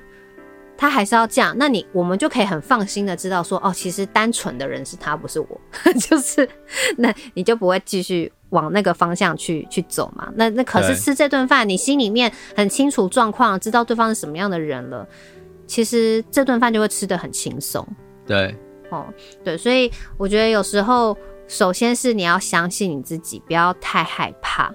[0.77, 5.61] 他还是要这样，那你我们就可以很放心的知道说，哦，其实单纯的人是他，不是我，
[5.99, 6.47] 就是
[6.97, 10.31] 那你就不会继续往那个方向去去走嘛。
[10.35, 15.05] 那那可是吃这顿饭，你心里面很清楚状况，知道对方是什么样的人了，
[15.65, 17.85] 其实这顿饭就会吃得很轻松。
[18.25, 18.55] 对。
[18.89, 19.05] 哦，
[19.43, 24.73] 对，所以我觉得有时候，首先是你要相信你自己，不要太害怕。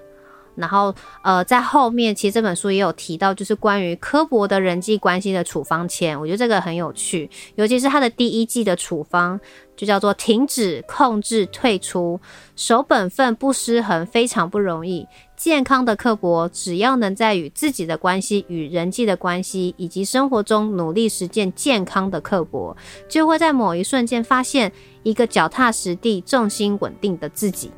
[0.55, 9.39] 然后，呃，在后面其实这本书也有提到，就是关于科博的人际关系的处方签，我觉得这个很有趣，尤其是他的第一季的处方，
[9.75, 12.19] 就叫做停止、控制、退出，
[12.55, 15.07] 守本分、不失衡，非常不容易。
[15.35, 22.77] 健康的刻薄，只要能在与自己的关系、与人际的关系以及生活中努力实践健康的刻薄，
[23.09, 27.71] 就会在某一瞬间发现一个脚踏实地、重心稳定的自己。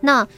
[0.00, 0.28] 那，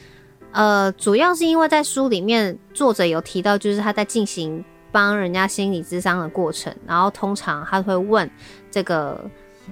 [0.52, 8.28] 呃，主要是因为在书里面作者有提到，就是他在进行帮人家心理咨商的过程，然后通常他会问
[8.70, 9.24] 这个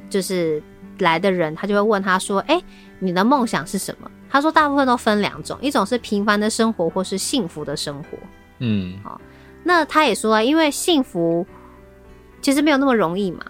[0.09, 0.62] 就是
[1.01, 2.62] 来的人，他就会问他说：“哎，
[3.01, 8.19] 你的梦想是什么？”他说，大部分都分两种，一种是平凡的生活，或是幸福的生活。
[8.59, 9.21] 嗯，好，
[9.64, 11.47] 那他也说啊，因为幸福
[12.41, 13.45] 其实没有那么容易嘛，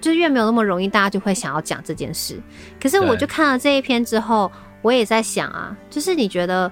[0.00, 2.40] 就是越没有那么容易，大家就会想要讲这件事。
[2.80, 4.50] 可是我就看了这一篇之后，
[4.86, 6.70] 我也在想啊，就是你觉得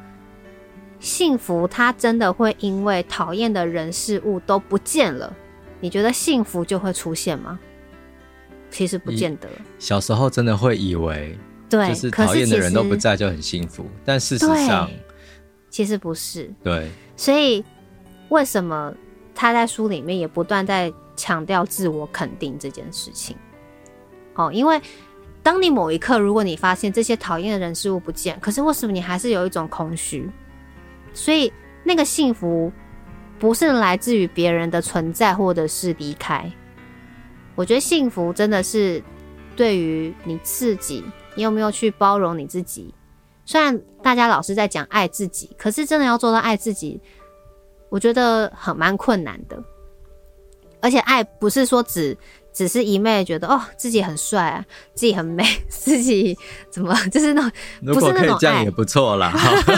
[1.01, 5.35] 幸福，它真的会因为讨厌的人事物都不见了，
[5.81, 7.59] 你觉得幸福就会出现吗？
[8.71, 9.49] 其实不见得。
[9.81, 11.37] 小时候真的会以为。
[11.69, 14.89] 对，就是讨厌的人都不在就很幸福，但事实上，
[15.69, 16.49] 其实不是。
[16.63, 17.65] 对，所以
[18.29, 18.95] 为什么
[19.35, 23.37] 他在书里面也不断在强调自我肯定这件事情？
[24.35, 24.81] 哦，因为
[25.45, 30.29] 当你某一刻，如果你发现这些讨厌的人事物不见，可是为什么你还是有一种空虚？
[31.13, 31.53] 所以
[31.85, 32.73] 那个幸福
[33.39, 36.51] 不是来自于别人的存在或者是离开。
[37.55, 39.01] 我觉得幸福真的是
[39.55, 41.05] 对于你自己。
[41.37, 42.95] 你有没有去包容你自己？
[43.45, 46.99] 虽然大家老是在讲爱自己，可是真的要做到爱自己，
[47.91, 49.63] 我觉得很蛮困难的。
[50.81, 52.17] 而且爱不是说只
[52.55, 54.65] 只是一昧觉得哦自己很帅啊，
[54.95, 56.39] 自己很美， 自己
[56.71, 57.51] 怎么 就是那种
[57.93, 59.33] 不是那种爱，这样也不错啦。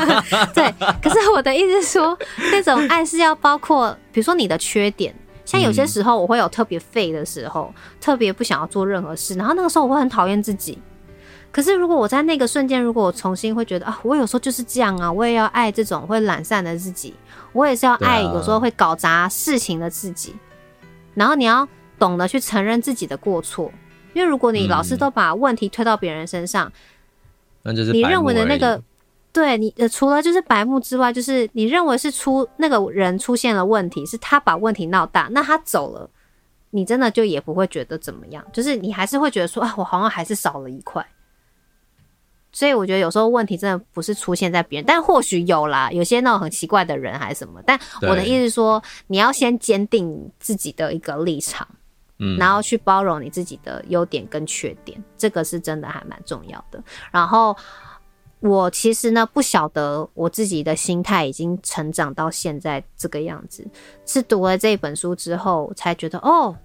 [0.54, 2.16] 对，可是我的意思是说，
[2.52, 5.14] 那种爱是要包括，比如说你的缺点，
[5.46, 10.78] 像有些时候我会有特别废的时候，嗯、特别不想要做任何事，然后那个时候我会很讨厌自己。
[11.50, 17.14] 可是如果我在那个瞬间，如果我重新会觉得啊，我有时候就是这样啊，我也要爱这种会懒散的自己，
[17.54, 20.36] 我也是要爱有时候会搞砸事情的自己。
[21.14, 21.66] 然后你要
[21.98, 23.72] 懂得去承认自己的过错，
[24.12, 26.70] 因为如果你老是都把问题推到别人身上，
[27.62, 28.82] 那就是你认为的那个，
[29.32, 36.08] 对你呃，除了就是白目之外，就是你认为是出那个人出现了问题，是他把问题闹大，那他走了，
[36.70, 41.06] 你真的就也不会觉得怎么样，就是你还是会觉得说啊，我好像还是少了一块。
[42.52, 47.60] 所以我觉得有时候问题真的不是出现在别人，但或许有啦，有些那种很奇怪的人还是什么。
[47.66, 51.68] 但我的意思是说，你要先坚定自己的一个立场，
[52.18, 56.82] 嗯，然后去包容你自己的优点跟缺点，这个是真的还蛮重要的。
[57.10, 57.56] 然后
[58.40, 63.66] 我其实呢，不晓得我自己的心态已经成长到现在这个样子，
[64.04, 66.56] 是读了这本书之后才觉得，哦，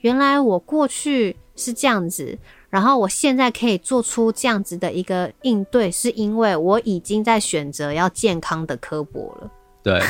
[0.00, 2.38] 原来我过去是这样子。
[2.70, 9.50] 然后我现在可以做出这样子的一个应对，是因为我已经在选择要健康的刻薄了。
[9.82, 10.00] 对，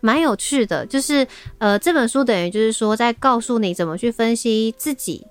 [0.00, 1.26] 蛮有趣的，就是
[1.58, 5.26] 呃，这本书等于就是说在告诉你怎么去分析自己，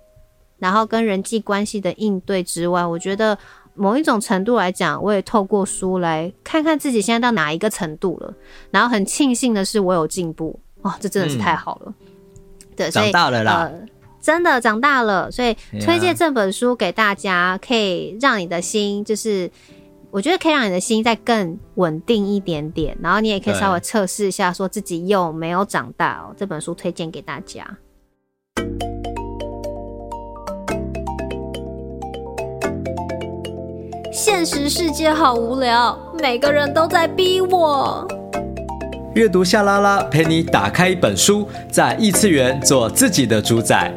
[0.60, 3.38] 然后跟人际关系的应对之外，我觉得
[3.74, 8.34] 某一种程度来讲，我也透过书来看看自己现在到哪一个程度了。
[8.72, 11.94] 然后很庆幸的是，我有进步哦，这真的是太好了。
[12.00, 12.08] 嗯、
[12.76, 13.70] 对，长大了啦。
[13.72, 13.88] 呃
[14.20, 19.50] 真的长大了，所以推荐这本书给大家，可以让你的心，就是
[20.10, 26.34] 我觉得可以让你的心再更稳定一点点，然后你也可以稍微测试一下，说自己有没有长大哦。
[26.38, 27.78] 这本书推荐给大家。
[34.14, 38.08] 现实世界好无聊，每个人都在逼我。
[39.14, 43.94] 阅读夏拉拉陪你打开一本书，在异次元做自己的主宰。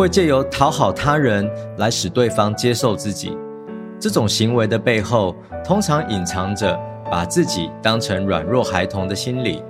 [0.00, 3.36] 会借由讨好他人来使对方接受自己，
[4.00, 6.74] 这种行为的背后，通常隐藏着
[7.10, 9.62] 把自己当成软弱孩童的心理，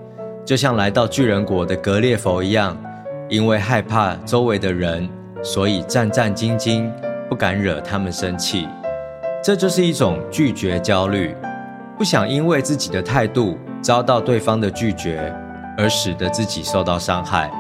[0.45, 2.81] 就像来到巨人国的格列佛一样，
[3.29, 5.11] 因为害怕周围的人，
[5.43, 6.89] 所以战战兢兢，
[7.29, 8.69] 不敢惹他们生气。
[9.43, 11.35] 这就是一种拒绝焦虑，
[11.99, 15.35] 不想因为自己的态度遭到对方的拒绝，
[15.77, 17.51] 而使得自己受到伤害。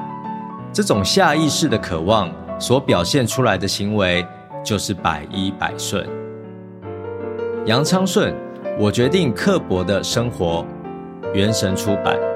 [0.72, 2.32] 这种下意识的渴望。
[2.60, 4.24] 所表现出来的行为
[4.62, 6.06] 就是百依百顺。
[7.66, 8.32] 杨昌顺，
[8.78, 10.64] 我决定刻薄的生活。
[11.34, 12.29] 原神出版。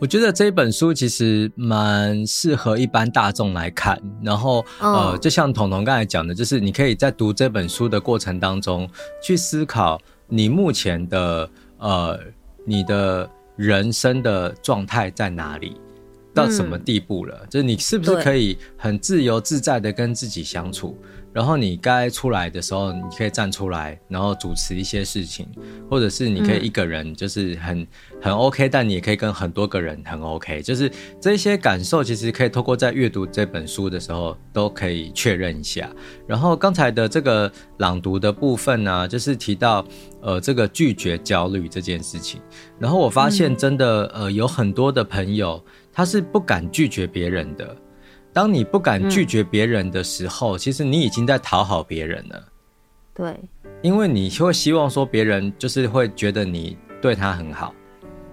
[0.00, 8.88] 我觉得这本书其实蛮适合一般大众来看，然后呃，就像彤彤刚才讲的，就是你可以在读这本书的过程当中
[9.20, 12.20] 去思考你目前的呃
[12.64, 15.76] 你的人生的状态在哪里，
[16.32, 20.96] 到什么地步了，嗯，就是你是不是可以很自由自在的跟自己相处。
[21.32, 25.46] 然后你该出来的时候，你可以站出来，然后主持一些事情，
[25.88, 27.86] 或者是你可以一个人，就是很、嗯、
[28.20, 35.88] 很 OK，但你也可以跟很多个人很 OK，就是这些感受其实可以透过在阅读这本书的时候都可以确认一下。
[36.26, 39.84] 然后刚才的这个朗读的部分呢、啊，就是提到
[40.20, 42.40] 呃这个拒绝焦虑这件事情，
[42.78, 47.76] 然后我发现真的、嗯、呃有很多的朋友他是不敢拒绝别人的。
[48.38, 52.40] 当你不敢拒绝别人的时候，嗯，其实你已经在讨好别人了。
[53.12, 53.36] 对，
[53.82, 57.74] 因为你会希望说别人就是会觉得你对他很好。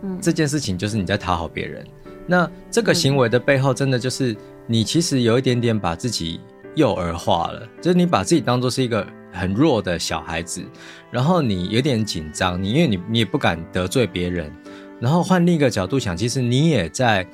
[0.03, 1.83] 嗯，这件事情就是你在讨好别人。
[2.27, 4.37] 那这个行为的背后，真的就是
[4.67, 6.39] 你其实有一点点把自己
[6.75, 10.63] 幼儿化了，就是你把自己当做是一个很弱的小孩子，
[11.09, 14.53] 然后你有点紧张，你因为你你也不敢得罪别人，
[14.99, 17.27] 然后换另一个角度想，其实你也在。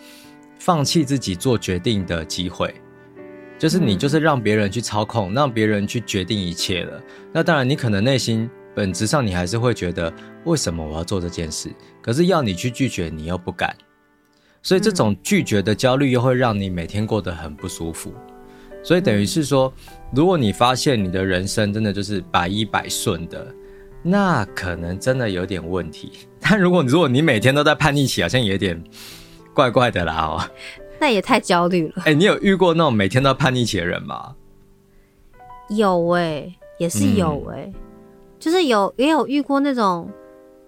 [0.63, 2.71] 放弃自己做决定的机会，
[3.57, 7.01] 就是你就是让别人去操控，让别人去决定一切了。
[7.33, 10.13] 那当然，你可能内心本质上你还是会觉得，
[10.45, 11.67] 为什么我要做这件事？
[11.99, 13.75] 可是要你去拒绝，你又不敢。
[14.61, 18.13] 所以这种拒绝的焦虑又会让你每天过得很不舒服。
[18.83, 19.73] 所以等于是说，
[20.13, 23.51] 如果你发现你的人生真的就是百依百顺的，
[24.03, 26.11] 那可能真的有点问题。
[26.39, 28.79] 但如果如果你每天都在叛逆期，好像有点
[29.53, 30.41] 怪怪的啦哦。
[30.99, 32.03] 那也太焦虑了。
[32.05, 34.35] 哎，你有遇过那种每天都叛逆期的人吗？
[35.69, 37.71] 有哎，也是有哎，
[38.39, 40.09] 就是有也有遇过那种。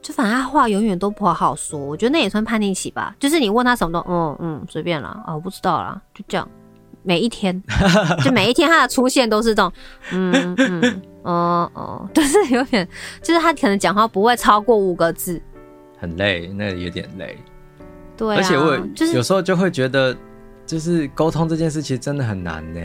[0.01, 3.15] 就反正他话永远都不好好说，我觉得那也算叛逆期吧。
[3.17, 6.45] 就是你问他什么都，嗯嗯，随便啦，啊、哦，我不知道啦，就这样。
[7.03, 7.63] 每一天，
[8.21, 9.71] 就每一天他的出现都是这种，
[10.11, 12.86] 嗯嗯，哦哦，就是有点，
[13.21, 15.41] 就是他可能讲话不会超过五个字，
[15.97, 17.38] 很累，那有点累。
[18.16, 20.16] 对、啊，而且我就是有时候就会觉得，
[20.66, 22.80] 就是沟通这件事其实真的很难呢。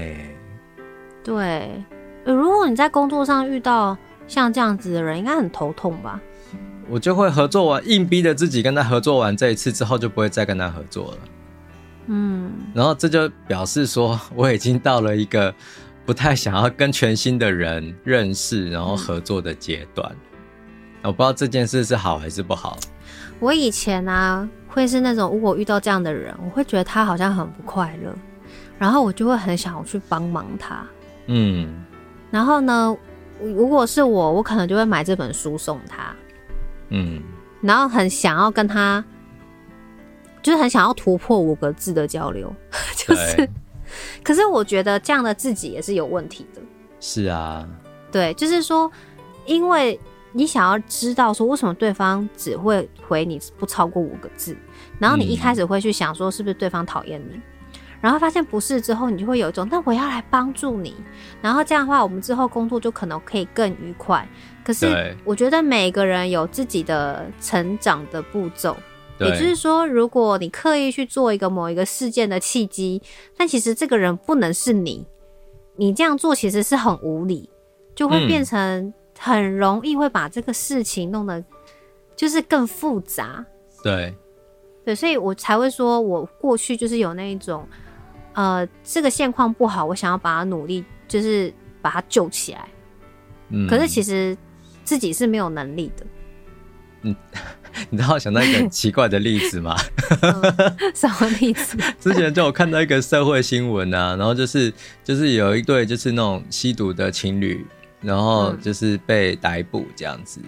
[1.22, 1.82] 对，
[2.24, 6.20] 如果你在工作上遇到像这样子的人，应该很头痛吧？
[6.88, 11.18] 我就会合作完，硬逼着自己跟他合作完这一次之后，就不会再跟他合作了。
[12.06, 15.54] 嗯，然后这就表示说，我已经到了一个
[16.06, 20.10] 不太想要跟全新的人认识，然后合作的阶段。
[20.10, 20.24] 嗯。
[21.02, 22.78] 我不知道这件事是好还是不好。
[23.38, 28.14] 我以前呢、啊，会是那种如果遇到这样的人，我会觉得他好像很不快乐，
[28.78, 30.86] 然后我就会很想要去帮忙他。
[31.26, 31.84] 嗯，
[32.30, 32.96] 然后呢，
[33.40, 36.14] 如果是我，我可能就会买这本书送他。
[36.90, 37.22] 嗯，
[37.60, 39.04] 然后很想要跟他，
[40.42, 42.54] 就是很想要突破五个字的交流，
[42.96, 43.48] 就是，
[44.22, 46.62] 可是我觉得这样的自己也是有问题的。
[47.00, 47.68] 是啊，
[48.10, 48.90] 对，就是说，
[49.44, 49.98] 因为
[50.32, 54.56] 你想要知道说为什么对方只会回你不超过五个字，
[54.98, 57.40] 然后你一开始会去想说是不是对方讨厌你。
[58.00, 60.94] 然后发现不是之后，你就会有一种，那我要来帮助你，
[61.42, 64.24] 然后这样的话，我们之后工作就可能可以更愉快。
[64.64, 68.76] 可是我觉得每个人有自己的成长的步骤，
[69.18, 73.02] 也就是说，如果你刻意去做一个某一个事件的契机，
[73.36, 75.04] 但其实这个人不能是你，
[75.74, 77.50] 你这样做其实是很无理，
[77.96, 81.44] 就会变成很容易会把这个事情弄得
[82.16, 83.44] 就是更复杂。
[83.82, 84.14] 对，
[84.84, 87.68] 对，所以我才会说我过去就是有那一种。
[88.34, 91.52] 呃，这个现况不好，我想要把它努力，就是
[91.82, 92.68] 把它救起来。
[93.48, 94.36] 嗯，可是其实
[94.84, 96.06] 自己是没有能力的。
[97.02, 97.16] 嗯，
[97.90, 99.74] 你知道想到一个很奇怪的例子吗？
[100.22, 100.54] 嗯、
[100.94, 101.76] 什么例子？
[101.98, 107.66] 之前就有看到一个社会新闻啊，然后就是就是有一对就是那种吸毒的情侣，
[108.00, 110.40] 然后就是被逮捕这样子。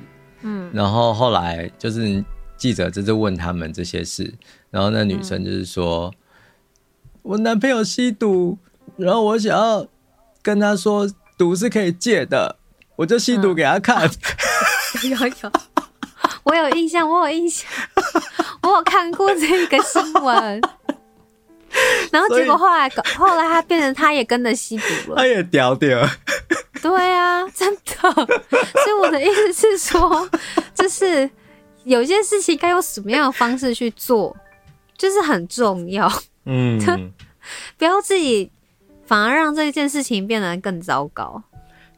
[0.42, 2.24] 嗯，然后后来就是
[2.56, 4.32] 记者就是问他们这些事，
[4.70, 6.10] 然后那女生就是说。
[6.14, 6.16] 嗯
[7.22, 8.56] 我男朋友吸毒，
[8.96, 9.86] 然后我想要
[10.40, 12.56] 跟他说毒是可以戒的，
[12.96, 14.08] 我就吸毒给他看。
[15.04, 15.52] 嗯、有有有，
[16.44, 17.68] 我有印象，我有印象，
[18.64, 20.62] 我有看过这个新闻。
[22.10, 26.06] 然后结果后来，后来他变成他也跟着吸毒了，他也屌屌。
[26.82, 27.82] 对啊， 真的。
[28.12, 30.28] 所以我的意思是说，
[30.74, 31.28] 就是
[31.84, 34.36] 有些事情该用什么样的方式去做，
[34.96, 36.10] 就是很重要。
[36.46, 36.78] 嗯，
[37.76, 38.50] 不要自己
[39.06, 41.42] 反而让这件事情变得更糟糕。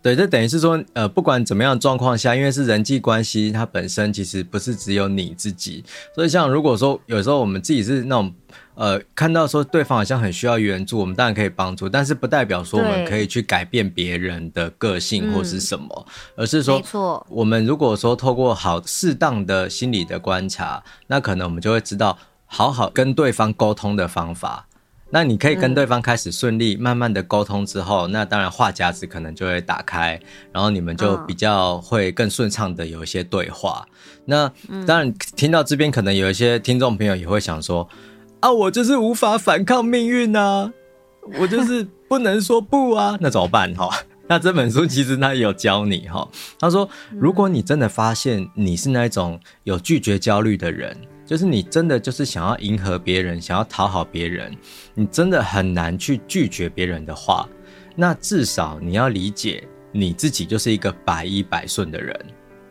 [0.03, 5.85] 对，这等于是说，呃，不管怎么样状况下，因为是人际关系，它本身其实不是只有你自己。
[6.15, 8.35] 所以，像如果说有时候我们自己是那种，
[8.75, 22.19] 呃，看到说对方好像很需要援助，我们当然可以帮助，但是不代表说我们可以去改变别人的个性或是什么，嗯、而是说，我们如果说透过好适当的心理的观察，那可能我们就会知道。
[22.55, 24.69] 好好跟对方沟通的方法，
[25.15, 30.19] 那你可以跟对方开始顺利、嗯、慢慢的沟通之后，那当然话匣子可能就会打开，
[30.51, 33.87] 然后你们就比较会更顺畅的有一些对话。
[33.89, 37.87] 嗯、那当然听到这边，可能有一些听众朋友也会想说：
[38.41, 40.73] 啊，我就是无法反抗命运啊，
[41.39, 43.75] 我就是不能说不啊，那怎么办？
[43.75, 43.91] 哈，
[44.27, 46.27] 那这本书其实他有教你哈，
[46.59, 50.97] 他说，如果你真的发现你是那种有拒绝焦虑的人。
[51.25, 54.55] 就是你真的就是想要迎合别人，想要讨好别人，
[54.95, 57.49] 你真的很难去拒绝别人的话。
[57.95, 62.19] 那至少你要理解你自己就是一个百依百顺的人，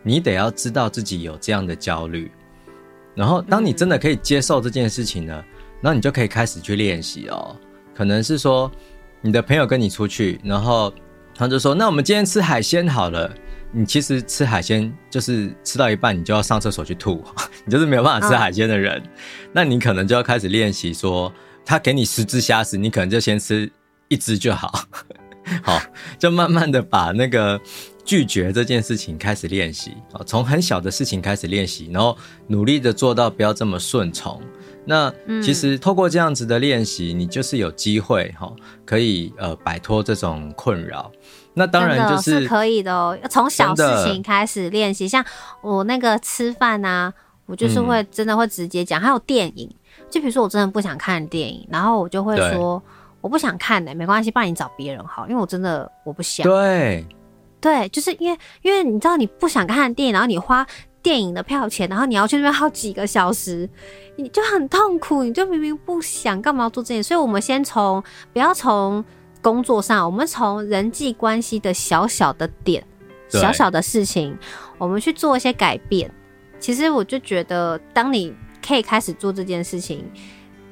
[0.03, 2.31] 你得要知道自己有这样的焦虑。
[3.15, 5.43] 然后，当你真的可以接受这件事情呢，
[5.81, 7.55] 那你就可以开始去练习哦。
[7.93, 8.71] 可能是说
[9.21, 10.93] 你的朋友跟你出去，然后
[11.35, 13.33] 他就说：“那我们今天吃海鲜好了。”
[13.73, 17.23] 你其实吃海鲜就是吃到一半，你就要上厕所去吐，
[17.65, 19.01] 你就是没有办法吃海鲜的人。
[19.53, 21.31] 那你可能就要开始练习说，
[21.65, 23.71] 他给你十只虾时，你可能就先吃
[24.09, 24.85] 一只就好，
[25.63, 25.81] 好，
[26.19, 27.59] 就慢慢的把那个
[28.03, 32.17] 拒绝这件事情开始练习啊，从很小的事情开始练习，然后
[32.47, 34.41] 努力的做到不要这么顺从。
[34.83, 38.51] 那其实透过这样子的练习，你就是有机会哈，
[38.83, 41.11] 可以呃摆脱这种困扰。
[41.53, 45.07] 那当然就是，是可以的哦，从小事情开始练习。
[45.07, 45.23] 像
[45.61, 47.13] 我那个吃饭啊，
[47.45, 48.99] 我就是会真的会直接讲。
[48.99, 49.69] 还有电影，
[50.09, 52.81] 就比如说我真的不想看电影，然后我就会说
[53.19, 56.45] 我不想看的，没关系，帮你找别人好，因为我真的我不想。
[56.45, 57.05] 对，
[57.59, 60.65] 对，就是因为因为你知道你不想看电影，然后你花。
[61.03, 63.67] 电影的票钱，然后你要去那边耗几个小时，
[64.17, 65.23] 你就很痛苦。
[65.23, 67.07] 你就明明不想，干嘛要做这件事？
[67.07, 69.03] 所以，我们先从不要从
[69.41, 72.83] 工作上，我们从人际关系的小小的点、
[73.27, 74.37] 小小的事情，
[74.77, 76.09] 我们去做一些改变。
[76.59, 78.33] 其实，我就觉得，当你
[78.65, 80.09] 可以开始做这件事情，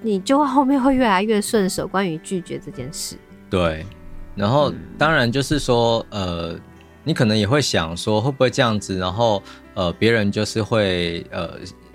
[0.01, 1.87] 你就会后面会越来越顺手。
[1.87, 3.15] 关于拒绝这件事，
[3.49, 3.85] 对。
[4.35, 6.55] 然后，当然就是说，呃，
[7.03, 8.97] 你可能也会想说，会不会这样子？
[8.97, 9.41] 然后。
[9.75, 11.51] 呃，别人就是会呃，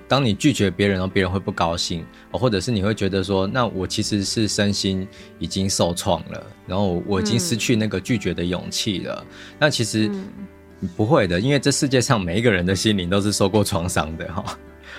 [0.07, 5.07] 当你拒绝别人，然后别人会不高兴，或者是你会觉得说，那我其实是身心
[5.39, 9.25] 已经受创了，然后我已经失去那个拒绝的勇气了。
[9.29, 10.11] 嗯、那其实
[10.97, 14.45] 不会的，因为这世界上每一个人的心灵都是受过创伤的哈。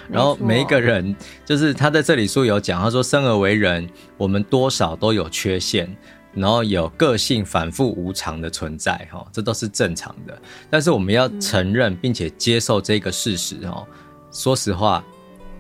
[0.10, 3.88] 然后每一个人，就是他在这里书有讲，他说生而为人，
[4.18, 5.90] 我们多少都有缺陷。
[6.38, 10.38] 然后有个性反复无常的存在，哈，这都是正常的。
[10.70, 13.88] 但是我们要承认并且接受这个事实，哈，
[14.36, 15.02] 说实话，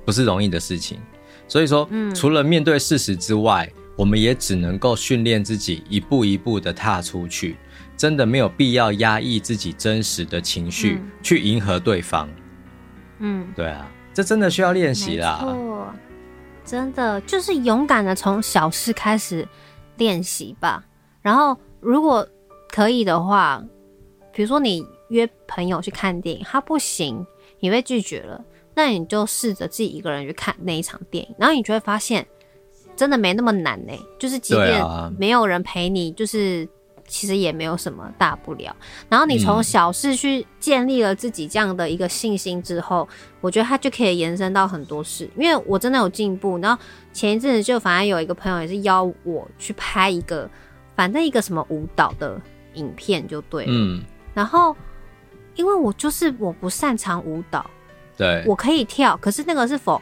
[0.03, 0.99] 不是容易的事情。
[1.47, 7.55] 所以说，除了面对事实之外，我们也只能够训练自己一步一步的踏出去。
[7.95, 12.29] 真的没有必要压抑自己真实的情绪去迎合对方。
[13.19, 15.39] 嗯，对啊，这真的需要练习啦。
[15.39, 15.93] 错，
[16.65, 19.47] 真的就是勇敢的从小事开始。
[19.97, 20.83] 练习吧，
[21.21, 22.27] 然后如果
[22.67, 23.63] 可以的话，
[24.33, 27.25] 比如说你约朋友去看电影，他不行，
[27.61, 28.43] 你被拒绝了，
[28.75, 32.27] 那你就试着自己一个人去看那一场电影，然后你就会发现，
[32.95, 33.93] 真的没那么难呢。
[34.19, 34.83] 就是即便
[35.17, 36.67] 没有人陪你，就是。
[37.07, 38.75] 其实也没有什么大不了。
[39.07, 45.29] 然后你从小事去建立了自己这样的一个信心之后，嗯、我觉得它就可以延伸到很多事。
[45.37, 46.57] 因为我真的有进步。
[46.57, 50.49] 然后前一阵子就反而有一个朋友也是邀我去拍一个，
[50.95, 52.41] 反正一个什么舞蹈的
[52.73, 53.71] 影片就对了。
[53.71, 54.03] 嗯。
[54.33, 54.75] 然后
[55.53, 57.69] 因为我就是我不擅长舞蹈，
[58.17, 60.01] 对，我可以跳，可是那个是否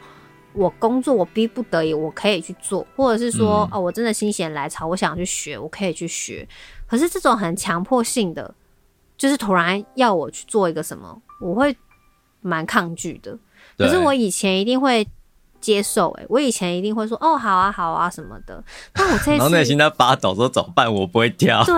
[0.53, 6.47] 我工作我逼不得已我可以去做，或者是说、嗯、哦我真的心血来潮我想去学，我可以去学。
[6.85, 8.53] 可是这种很强迫性的，
[9.17, 11.75] 就是突然要我去做一个什么，我会
[12.41, 13.37] 蛮抗拒的。
[13.77, 15.07] 可是我以前一定会
[15.63, 18.61] 接受、欸，诶，我以前一定会说，哦，好啊，好啊，什么的。
[18.91, 20.93] 但我这次，然后内心在发抖，说怎么办？
[20.93, 21.63] 我不会跳。
[21.63, 21.73] 对，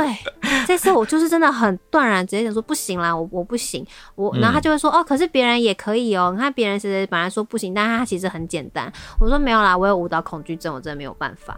[0.65, 3.85] 这次我就是真的很断然，直接讲说不行啦，我我不行。
[4.15, 6.31] 我，然后他就会说，嗯、哦，可是别人也可以哦。
[6.33, 8.91] 你看别人其实本来说不行，但他其实很简单。
[9.19, 11.57] 我说没有啦，我有舞蹈恐惧症，我真的没有办法。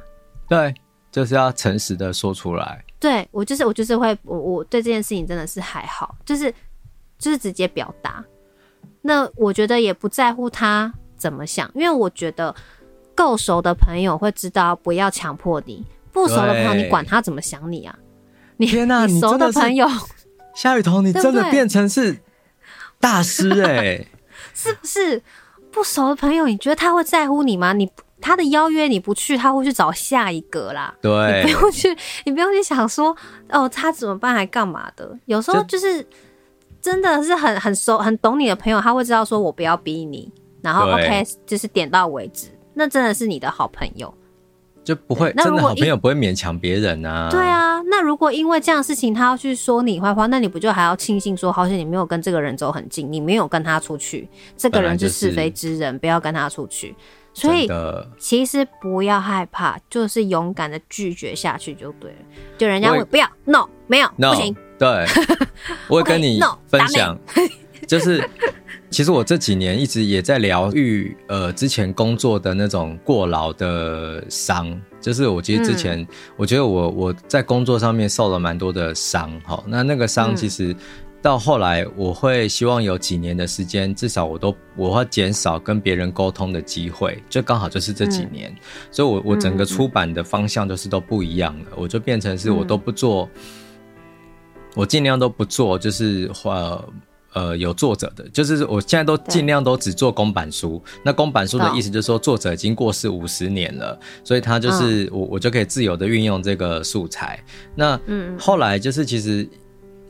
[0.49, 0.75] 对。
[1.09, 2.83] 就是要诚实的说出来。
[2.99, 6.53] 对，我就是我就是会我我对这件事情真的是还好，就是
[7.17, 8.23] 就是直接表达。
[9.01, 12.53] 那我觉得也不在乎他怎么想，因为我觉得
[13.15, 17.97] 够熟的朋友会知道不要强迫你，不熟的朋友你管他怎么想你啊？
[18.57, 19.87] 你天哪，你熟的朋友，
[20.55, 22.19] 夏雨桐，你真的变成是
[22.99, 24.07] 大师哎、欸，
[24.53, 25.21] 是不是？
[25.71, 27.73] 不熟的朋友，你觉得他会在乎你吗？
[27.73, 27.89] 你？
[28.19, 30.91] 他的邀约你不去，他会去找下一个啦。
[30.99, 31.95] 对，你不用去，
[32.25, 33.15] 你不用去想说
[33.49, 35.15] 哦，他怎么办还干嘛的？
[35.25, 36.03] 有时候就是
[36.81, 40.31] 真的是很很熟、很懂你的朋友，他会知道说我不要逼你，
[40.67, 42.47] 然后 OK 就是点到为止。
[42.73, 44.13] 那真的是你的好朋友，
[44.83, 47.29] 就不会真的好朋友不会勉强别人啊。
[47.31, 56.93] 对啊，那如果因为这样的事情他要去说你坏话，那你不就还要庆幸说好像你没有跟这个人走很近，你没有跟他出去，这个人是是非之人，不要跟他出去。
[57.33, 57.69] 所以
[58.17, 62.17] 其实不要害怕，就是勇敢的拒绝下去就对了。
[62.57, 64.55] 就人家会不要，no，没有，no, 不行。
[64.79, 65.05] 对，
[65.87, 67.15] 我会跟你分享
[67.87, 68.27] 就是
[68.89, 74.79] 其实我这几年一直也在疗愈，呃，之前工作的那种过劳的伤。
[74.99, 80.75] 就是我其实之前，嗯、我觉得我我在工作上面受了蛮多的伤，哈，那那个伤其实。
[81.19, 88.61] 到后来，我会希望有几年的时间，至少我都我会减少跟别人沟通的机会，就刚好就是这几年，嗯、
[88.91, 93.41] 所以我我整个出版的方向就是都不一样了，我就变成是我都不做，嗯、
[94.75, 96.87] 我尽量都不做，就是呃
[97.37, 100.81] 呃有作者的，就是我现在都尽量都只做公版书。
[101.03, 107.39] 那公版书的意思就是说，作者已经过世五十年了，所以他就是、嗯、我我就可以自由的运用这个素材。
[107.75, 109.47] 那嗯，后来就是其实。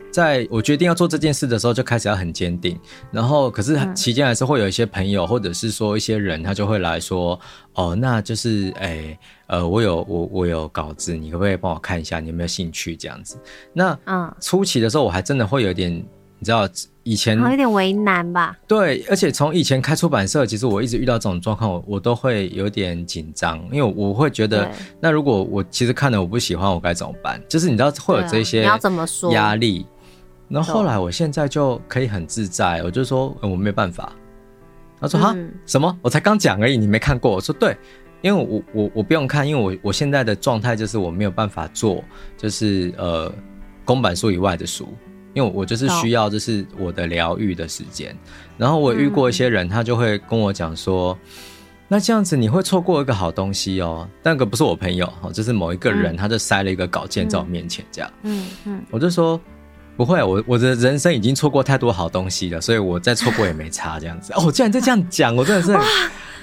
[0.10, 2.80] 在我决定要做这件事的时候，就开始要很坚定。
[3.12, 7.40] 然后，可是期间还是会有一些朋友，或者是说一些人，他就会来说
[7.76, 12.20] ：“哦，那就是，哎、欸，呃，我有我我有稿子，你可不可以帮我看一下？
[12.20, 12.96] 你有没有兴趣？
[12.96, 13.38] 这样子。”
[13.74, 16.68] 那嗯，初期的时候，我还真的会有点，你知道，
[17.08, 18.58] 以前有点为难吧？
[18.68, 27.42] 对，而且从以前开出版社，其实我一直遇到这种状况，我我都会有点紧张，因为我会觉得，那如果我其实看了我不喜欢，我该怎么办？
[27.48, 29.86] 就是你知道会有这些，你要怎么说压力？
[30.50, 34.12] 然后后来，我现在就可以很自在，我就说，我没办法。
[35.00, 35.36] 他说：“哈，
[35.66, 35.98] 什么？
[36.02, 37.78] 我才刚讲而已，你没看过？”我说：“对，
[38.22, 42.04] 因为我我我不用看，因为我我现在的状态就是我没有办法做，
[42.38, 43.32] 就是呃
[43.86, 44.88] 公版书以外的书，
[45.38, 48.18] 因为我就是需要就是我的疗愈的时间。
[48.58, 51.16] 然后我遇过一些人，他就会跟我讲说
[51.88, 58.12] ：‘那这样子你会错过一个好东西哦。’那个不是我朋友，就是某一个人，他就塞了一个稿件在我面前，这样。
[58.24, 59.40] 嗯嗯，我就说。”
[59.98, 64.32] 不会，我我的人生已经错过太多好东西了，所以我再错过也没差这样子。
[64.34, 65.76] 哦，竟然在这样讲，我真的是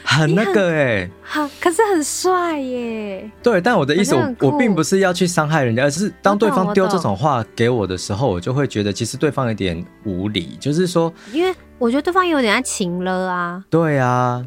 [0.04, 3.30] 很那个哎，好，可是很帅耶。
[3.42, 13.64] 对，但我的意思，我我并不是要去伤害人家，而是当对方丢这种话给我的时候，我就会觉得其实对方有点无理，就是说，因为我觉得对方有点在情了啊。
[13.70, 14.46] 对啊。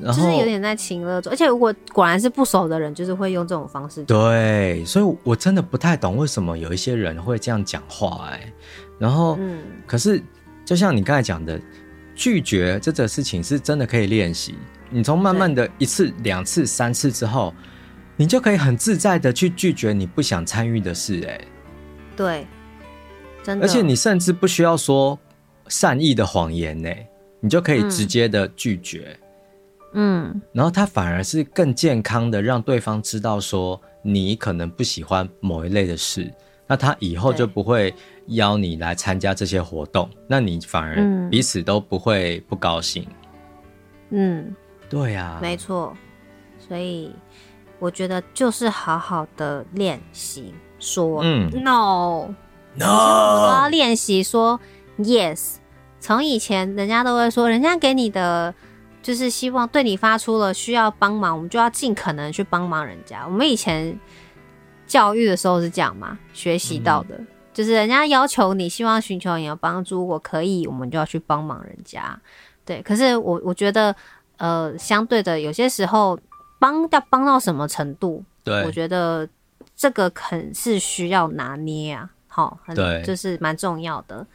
[0.00, 4.04] 然后就是有点在情了，而且如果果然是不熟的人，就是会用这种方式。
[4.04, 8.52] 对，所以我真的不太懂为什么有一些人会这样讲话哎、欸。
[9.00, 10.22] 然后，嗯，可是
[10.64, 11.60] 就像你刚才讲的，
[12.14, 14.54] 拒绝这个事情是真的可以练习。
[14.90, 17.54] 你从慢慢的一次、两次、三次之后，
[18.16, 21.48] 你就可以很自在的去拒绝你不想参与的事哎、欸。
[22.16, 22.46] 对，
[23.42, 23.64] 真的。
[23.64, 25.18] 而且你甚至不需要说
[25.68, 27.08] 善意的谎言呢、欸，
[27.40, 29.16] 你就可以直接的拒绝。
[29.16, 29.26] 嗯
[29.92, 36.32] 嗯，然后他反而是更健康的，让对方知道说你可能不喜欢某一类的事，
[36.68, 37.92] 那他以后就不会
[38.28, 43.04] 邀你来参加这些活动，那你反而彼此都不会不高兴。
[44.10, 44.54] 嗯，
[44.90, 45.96] 对呀，没错。
[46.58, 47.10] 所以
[47.78, 52.28] 我觉得就是好好的练习说嗯 no
[52.74, 54.60] no，我都要练习说
[54.98, 55.54] yes。
[55.98, 58.52] 从以前人家都会说，人家给你的。
[59.02, 63.24] 就是希望对你发出了需要帮忙，我们就要尽可能去帮忙人家。
[63.26, 63.98] 我们以前
[64.86, 72.14] 教育的时候是这样嘛，学习到的，嗯、就是人家要求你，希望寻求你的帮助，我可以，我们就要去帮忙人家。
[72.66, 73.96] 对，可是我我觉得，
[74.40, 76.18] 呃，相对的，有些时候
[76.58, 79.28] 帮要帮到什么程度，对，我觉得
[79.76, 84.26] 这个肯是需要拿捏啊，好，很对，就是蛮重要的。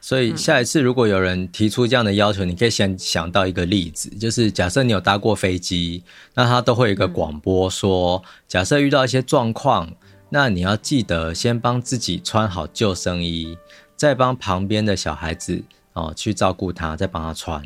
[0.00, 6.02] 所以下一次如果有人提出这样的要求，你可以先想到一个例子，就是假设你有搭过飞机，
[6.34, 9.88] 那他都会有一个广播说，假设遇到一些状况，
[10.30, 13.56] 那你要记得先帮自己穿好救生衣，
[13.94, 17.64] 再帮旁边的小孩子哦去照顾他，再帮他穿，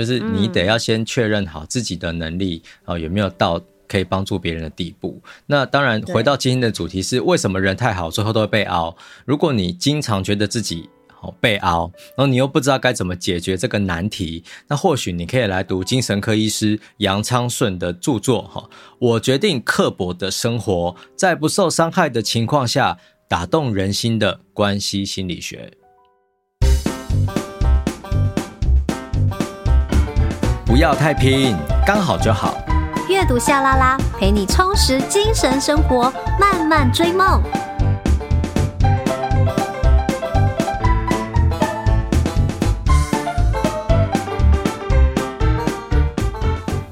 [0.00, 5.20] 就是你得要先确认好自己的能力哦有没有到可以帮助别人的地步。
[5.44, 8.96] 那当然，回到今天的主题是为什么人太好最后都会被熬？
[9.26, 10.88] 如果你经常觉得自己
[11.38, 18.66] 被熬，然后你又不知道该怎么解决这个难题，那或许你可以来读精神科医师杨昌顺的著作哈。
[18.98, 22.96] 我决定刻薄的生活，在不受伤害的情况下，
[23.28, 25.70] 打动人心的关系心理学。
[30.70, 32.56] 不要太拼，刚好就好。
[33.08, 37.42] 阅读夏拉拉，陪你充实精神生活，慢慢追梦。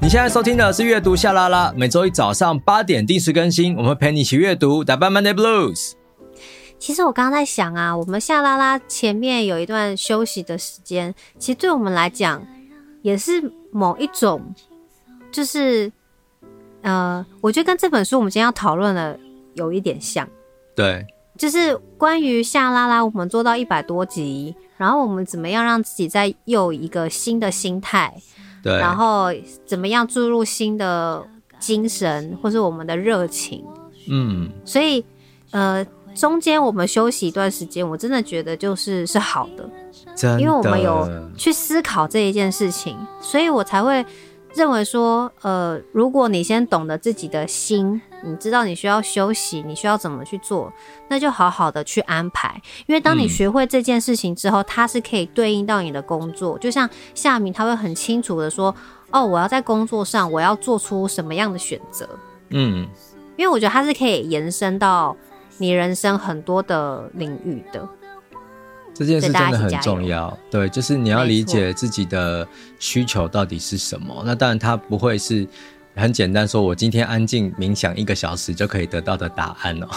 [0.01, 5.93] 你现在收听的是阅读夏拉拉，每周一早上八点定时更新，我们会陪你一起阅读，打败 Monday Blues。
[6.77, 12.45] 其实我刚刚在想啊，我们夏拉拉前面有一段休息的时间，其实对我们来讲
[13.01, 14.53] 也是某一种，
[15.31, 15.91] 就是
[16.81, 19.19] 呃，我觉得跟这本书我们今天要讨论的
[19.53, 20.27] 有一点像。
[20.75, 21.05] 对，
[21.37, 28.13] 就是关于夏拉拉，我们做到一百多集，然后我们怎么样让自己再有一个新的心态。
[28.63, 29.27] 对，然后
[29.65, 31.25] 怎么样注入新的
[31.59, 33.65] 精神，或是我们的热情？
[34.09, 35.03] 嗯，所以
[35.51, 35.85] 呃，
[36.19, 41.07] 中间我们休息一段时间，我真的觉得就是是好的，因为我们有
[41.37, 44.05] 去思考这一件事情，所以我才会
[44.53, 50.73] 认为说，呃，如果你先懂得自己的心，你知道你需要休息，你需要怎么去做，
[51.07, 52.61] 那就好好的去安排。
[52.85, 56.59] 因为当你学会这件事情之后，它是可以对应到你的工作。
[56.59, 58.75] 就像夏明，他会很清楚的说，
[59.11, 62.09] 哦，我要在工作上，我要做出什么样的选择。
[62.49, 62.85] 嗯，
[63.37, 65.15] 因为我觉得它是可以延伸到
[65.59, 67.87] 你人生很多的领域的。
[68.91, 72.45] 这件事真的很重要，对，就是你要理解自己的
[72.79, 74.23] 需求到底是什么。
[74.25, 75.47] 那当然，它不会是
[75.95, 79.87] 很简单，说我今天安静冥想一个小时就可以得到的答案哦。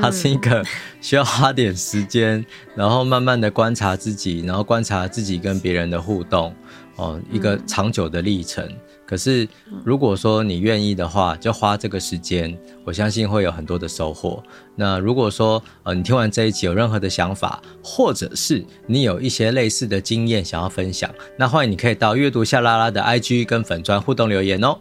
[0.00, 0.64] 它是一个
[1.00, 6.52] 需要花点时间，然后慢慢的观察自己，然后观察自己跟别人的互动，
[6.96, 8.68] 哦，一个长久的历程。
[9.06, 9.46] 可是，
[9.84, 14.42] 如果说你愿意的话，就花这个时间，我相信会有很多的收获。
[14.74, 24.78] 那如果说呃，你听完这一集有任何的想法，或者是你有一些类似的经验想要分享，那欢迎你可以到阅读夏拉拉的 IG 跟粉专互动留言哦。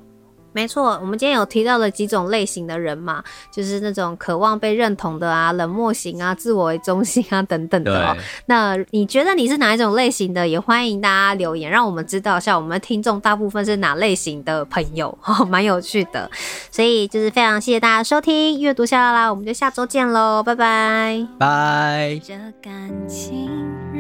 [0.54, 8.16] 没错，我们今天有提到了几种类型的人嘛，就是那种渴望被认同的啊，冷漠型啊，自我为中心啊等等的哦。
[8.46, 10.48] 那你觉得你是哪一种类型的？
[10.48, 12.56] 也欢迎大家留言，让我们知道一下。
[12.56, 16.30] 我们的听众大部分是哪类型的朋友，哦，蛮有趣的。
[16.70, 22.22] 所以就是非常谢谢大家收听阅读夏拉拉，我们就下周见喽，拜拜，拜。
[22.24, 23.50] 这感情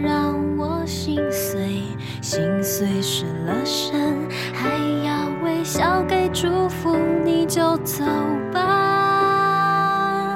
[0.03, 1.81] 让我心碎，
[2.21, 4.69] 心碎失了神，还
[5.03, 5.12] 要
[5.43, 8.03] 微笑给祝福，你就走
[8.51, 10.35] 吧。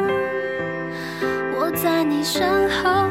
[1.60, 3.08] 我在你身后，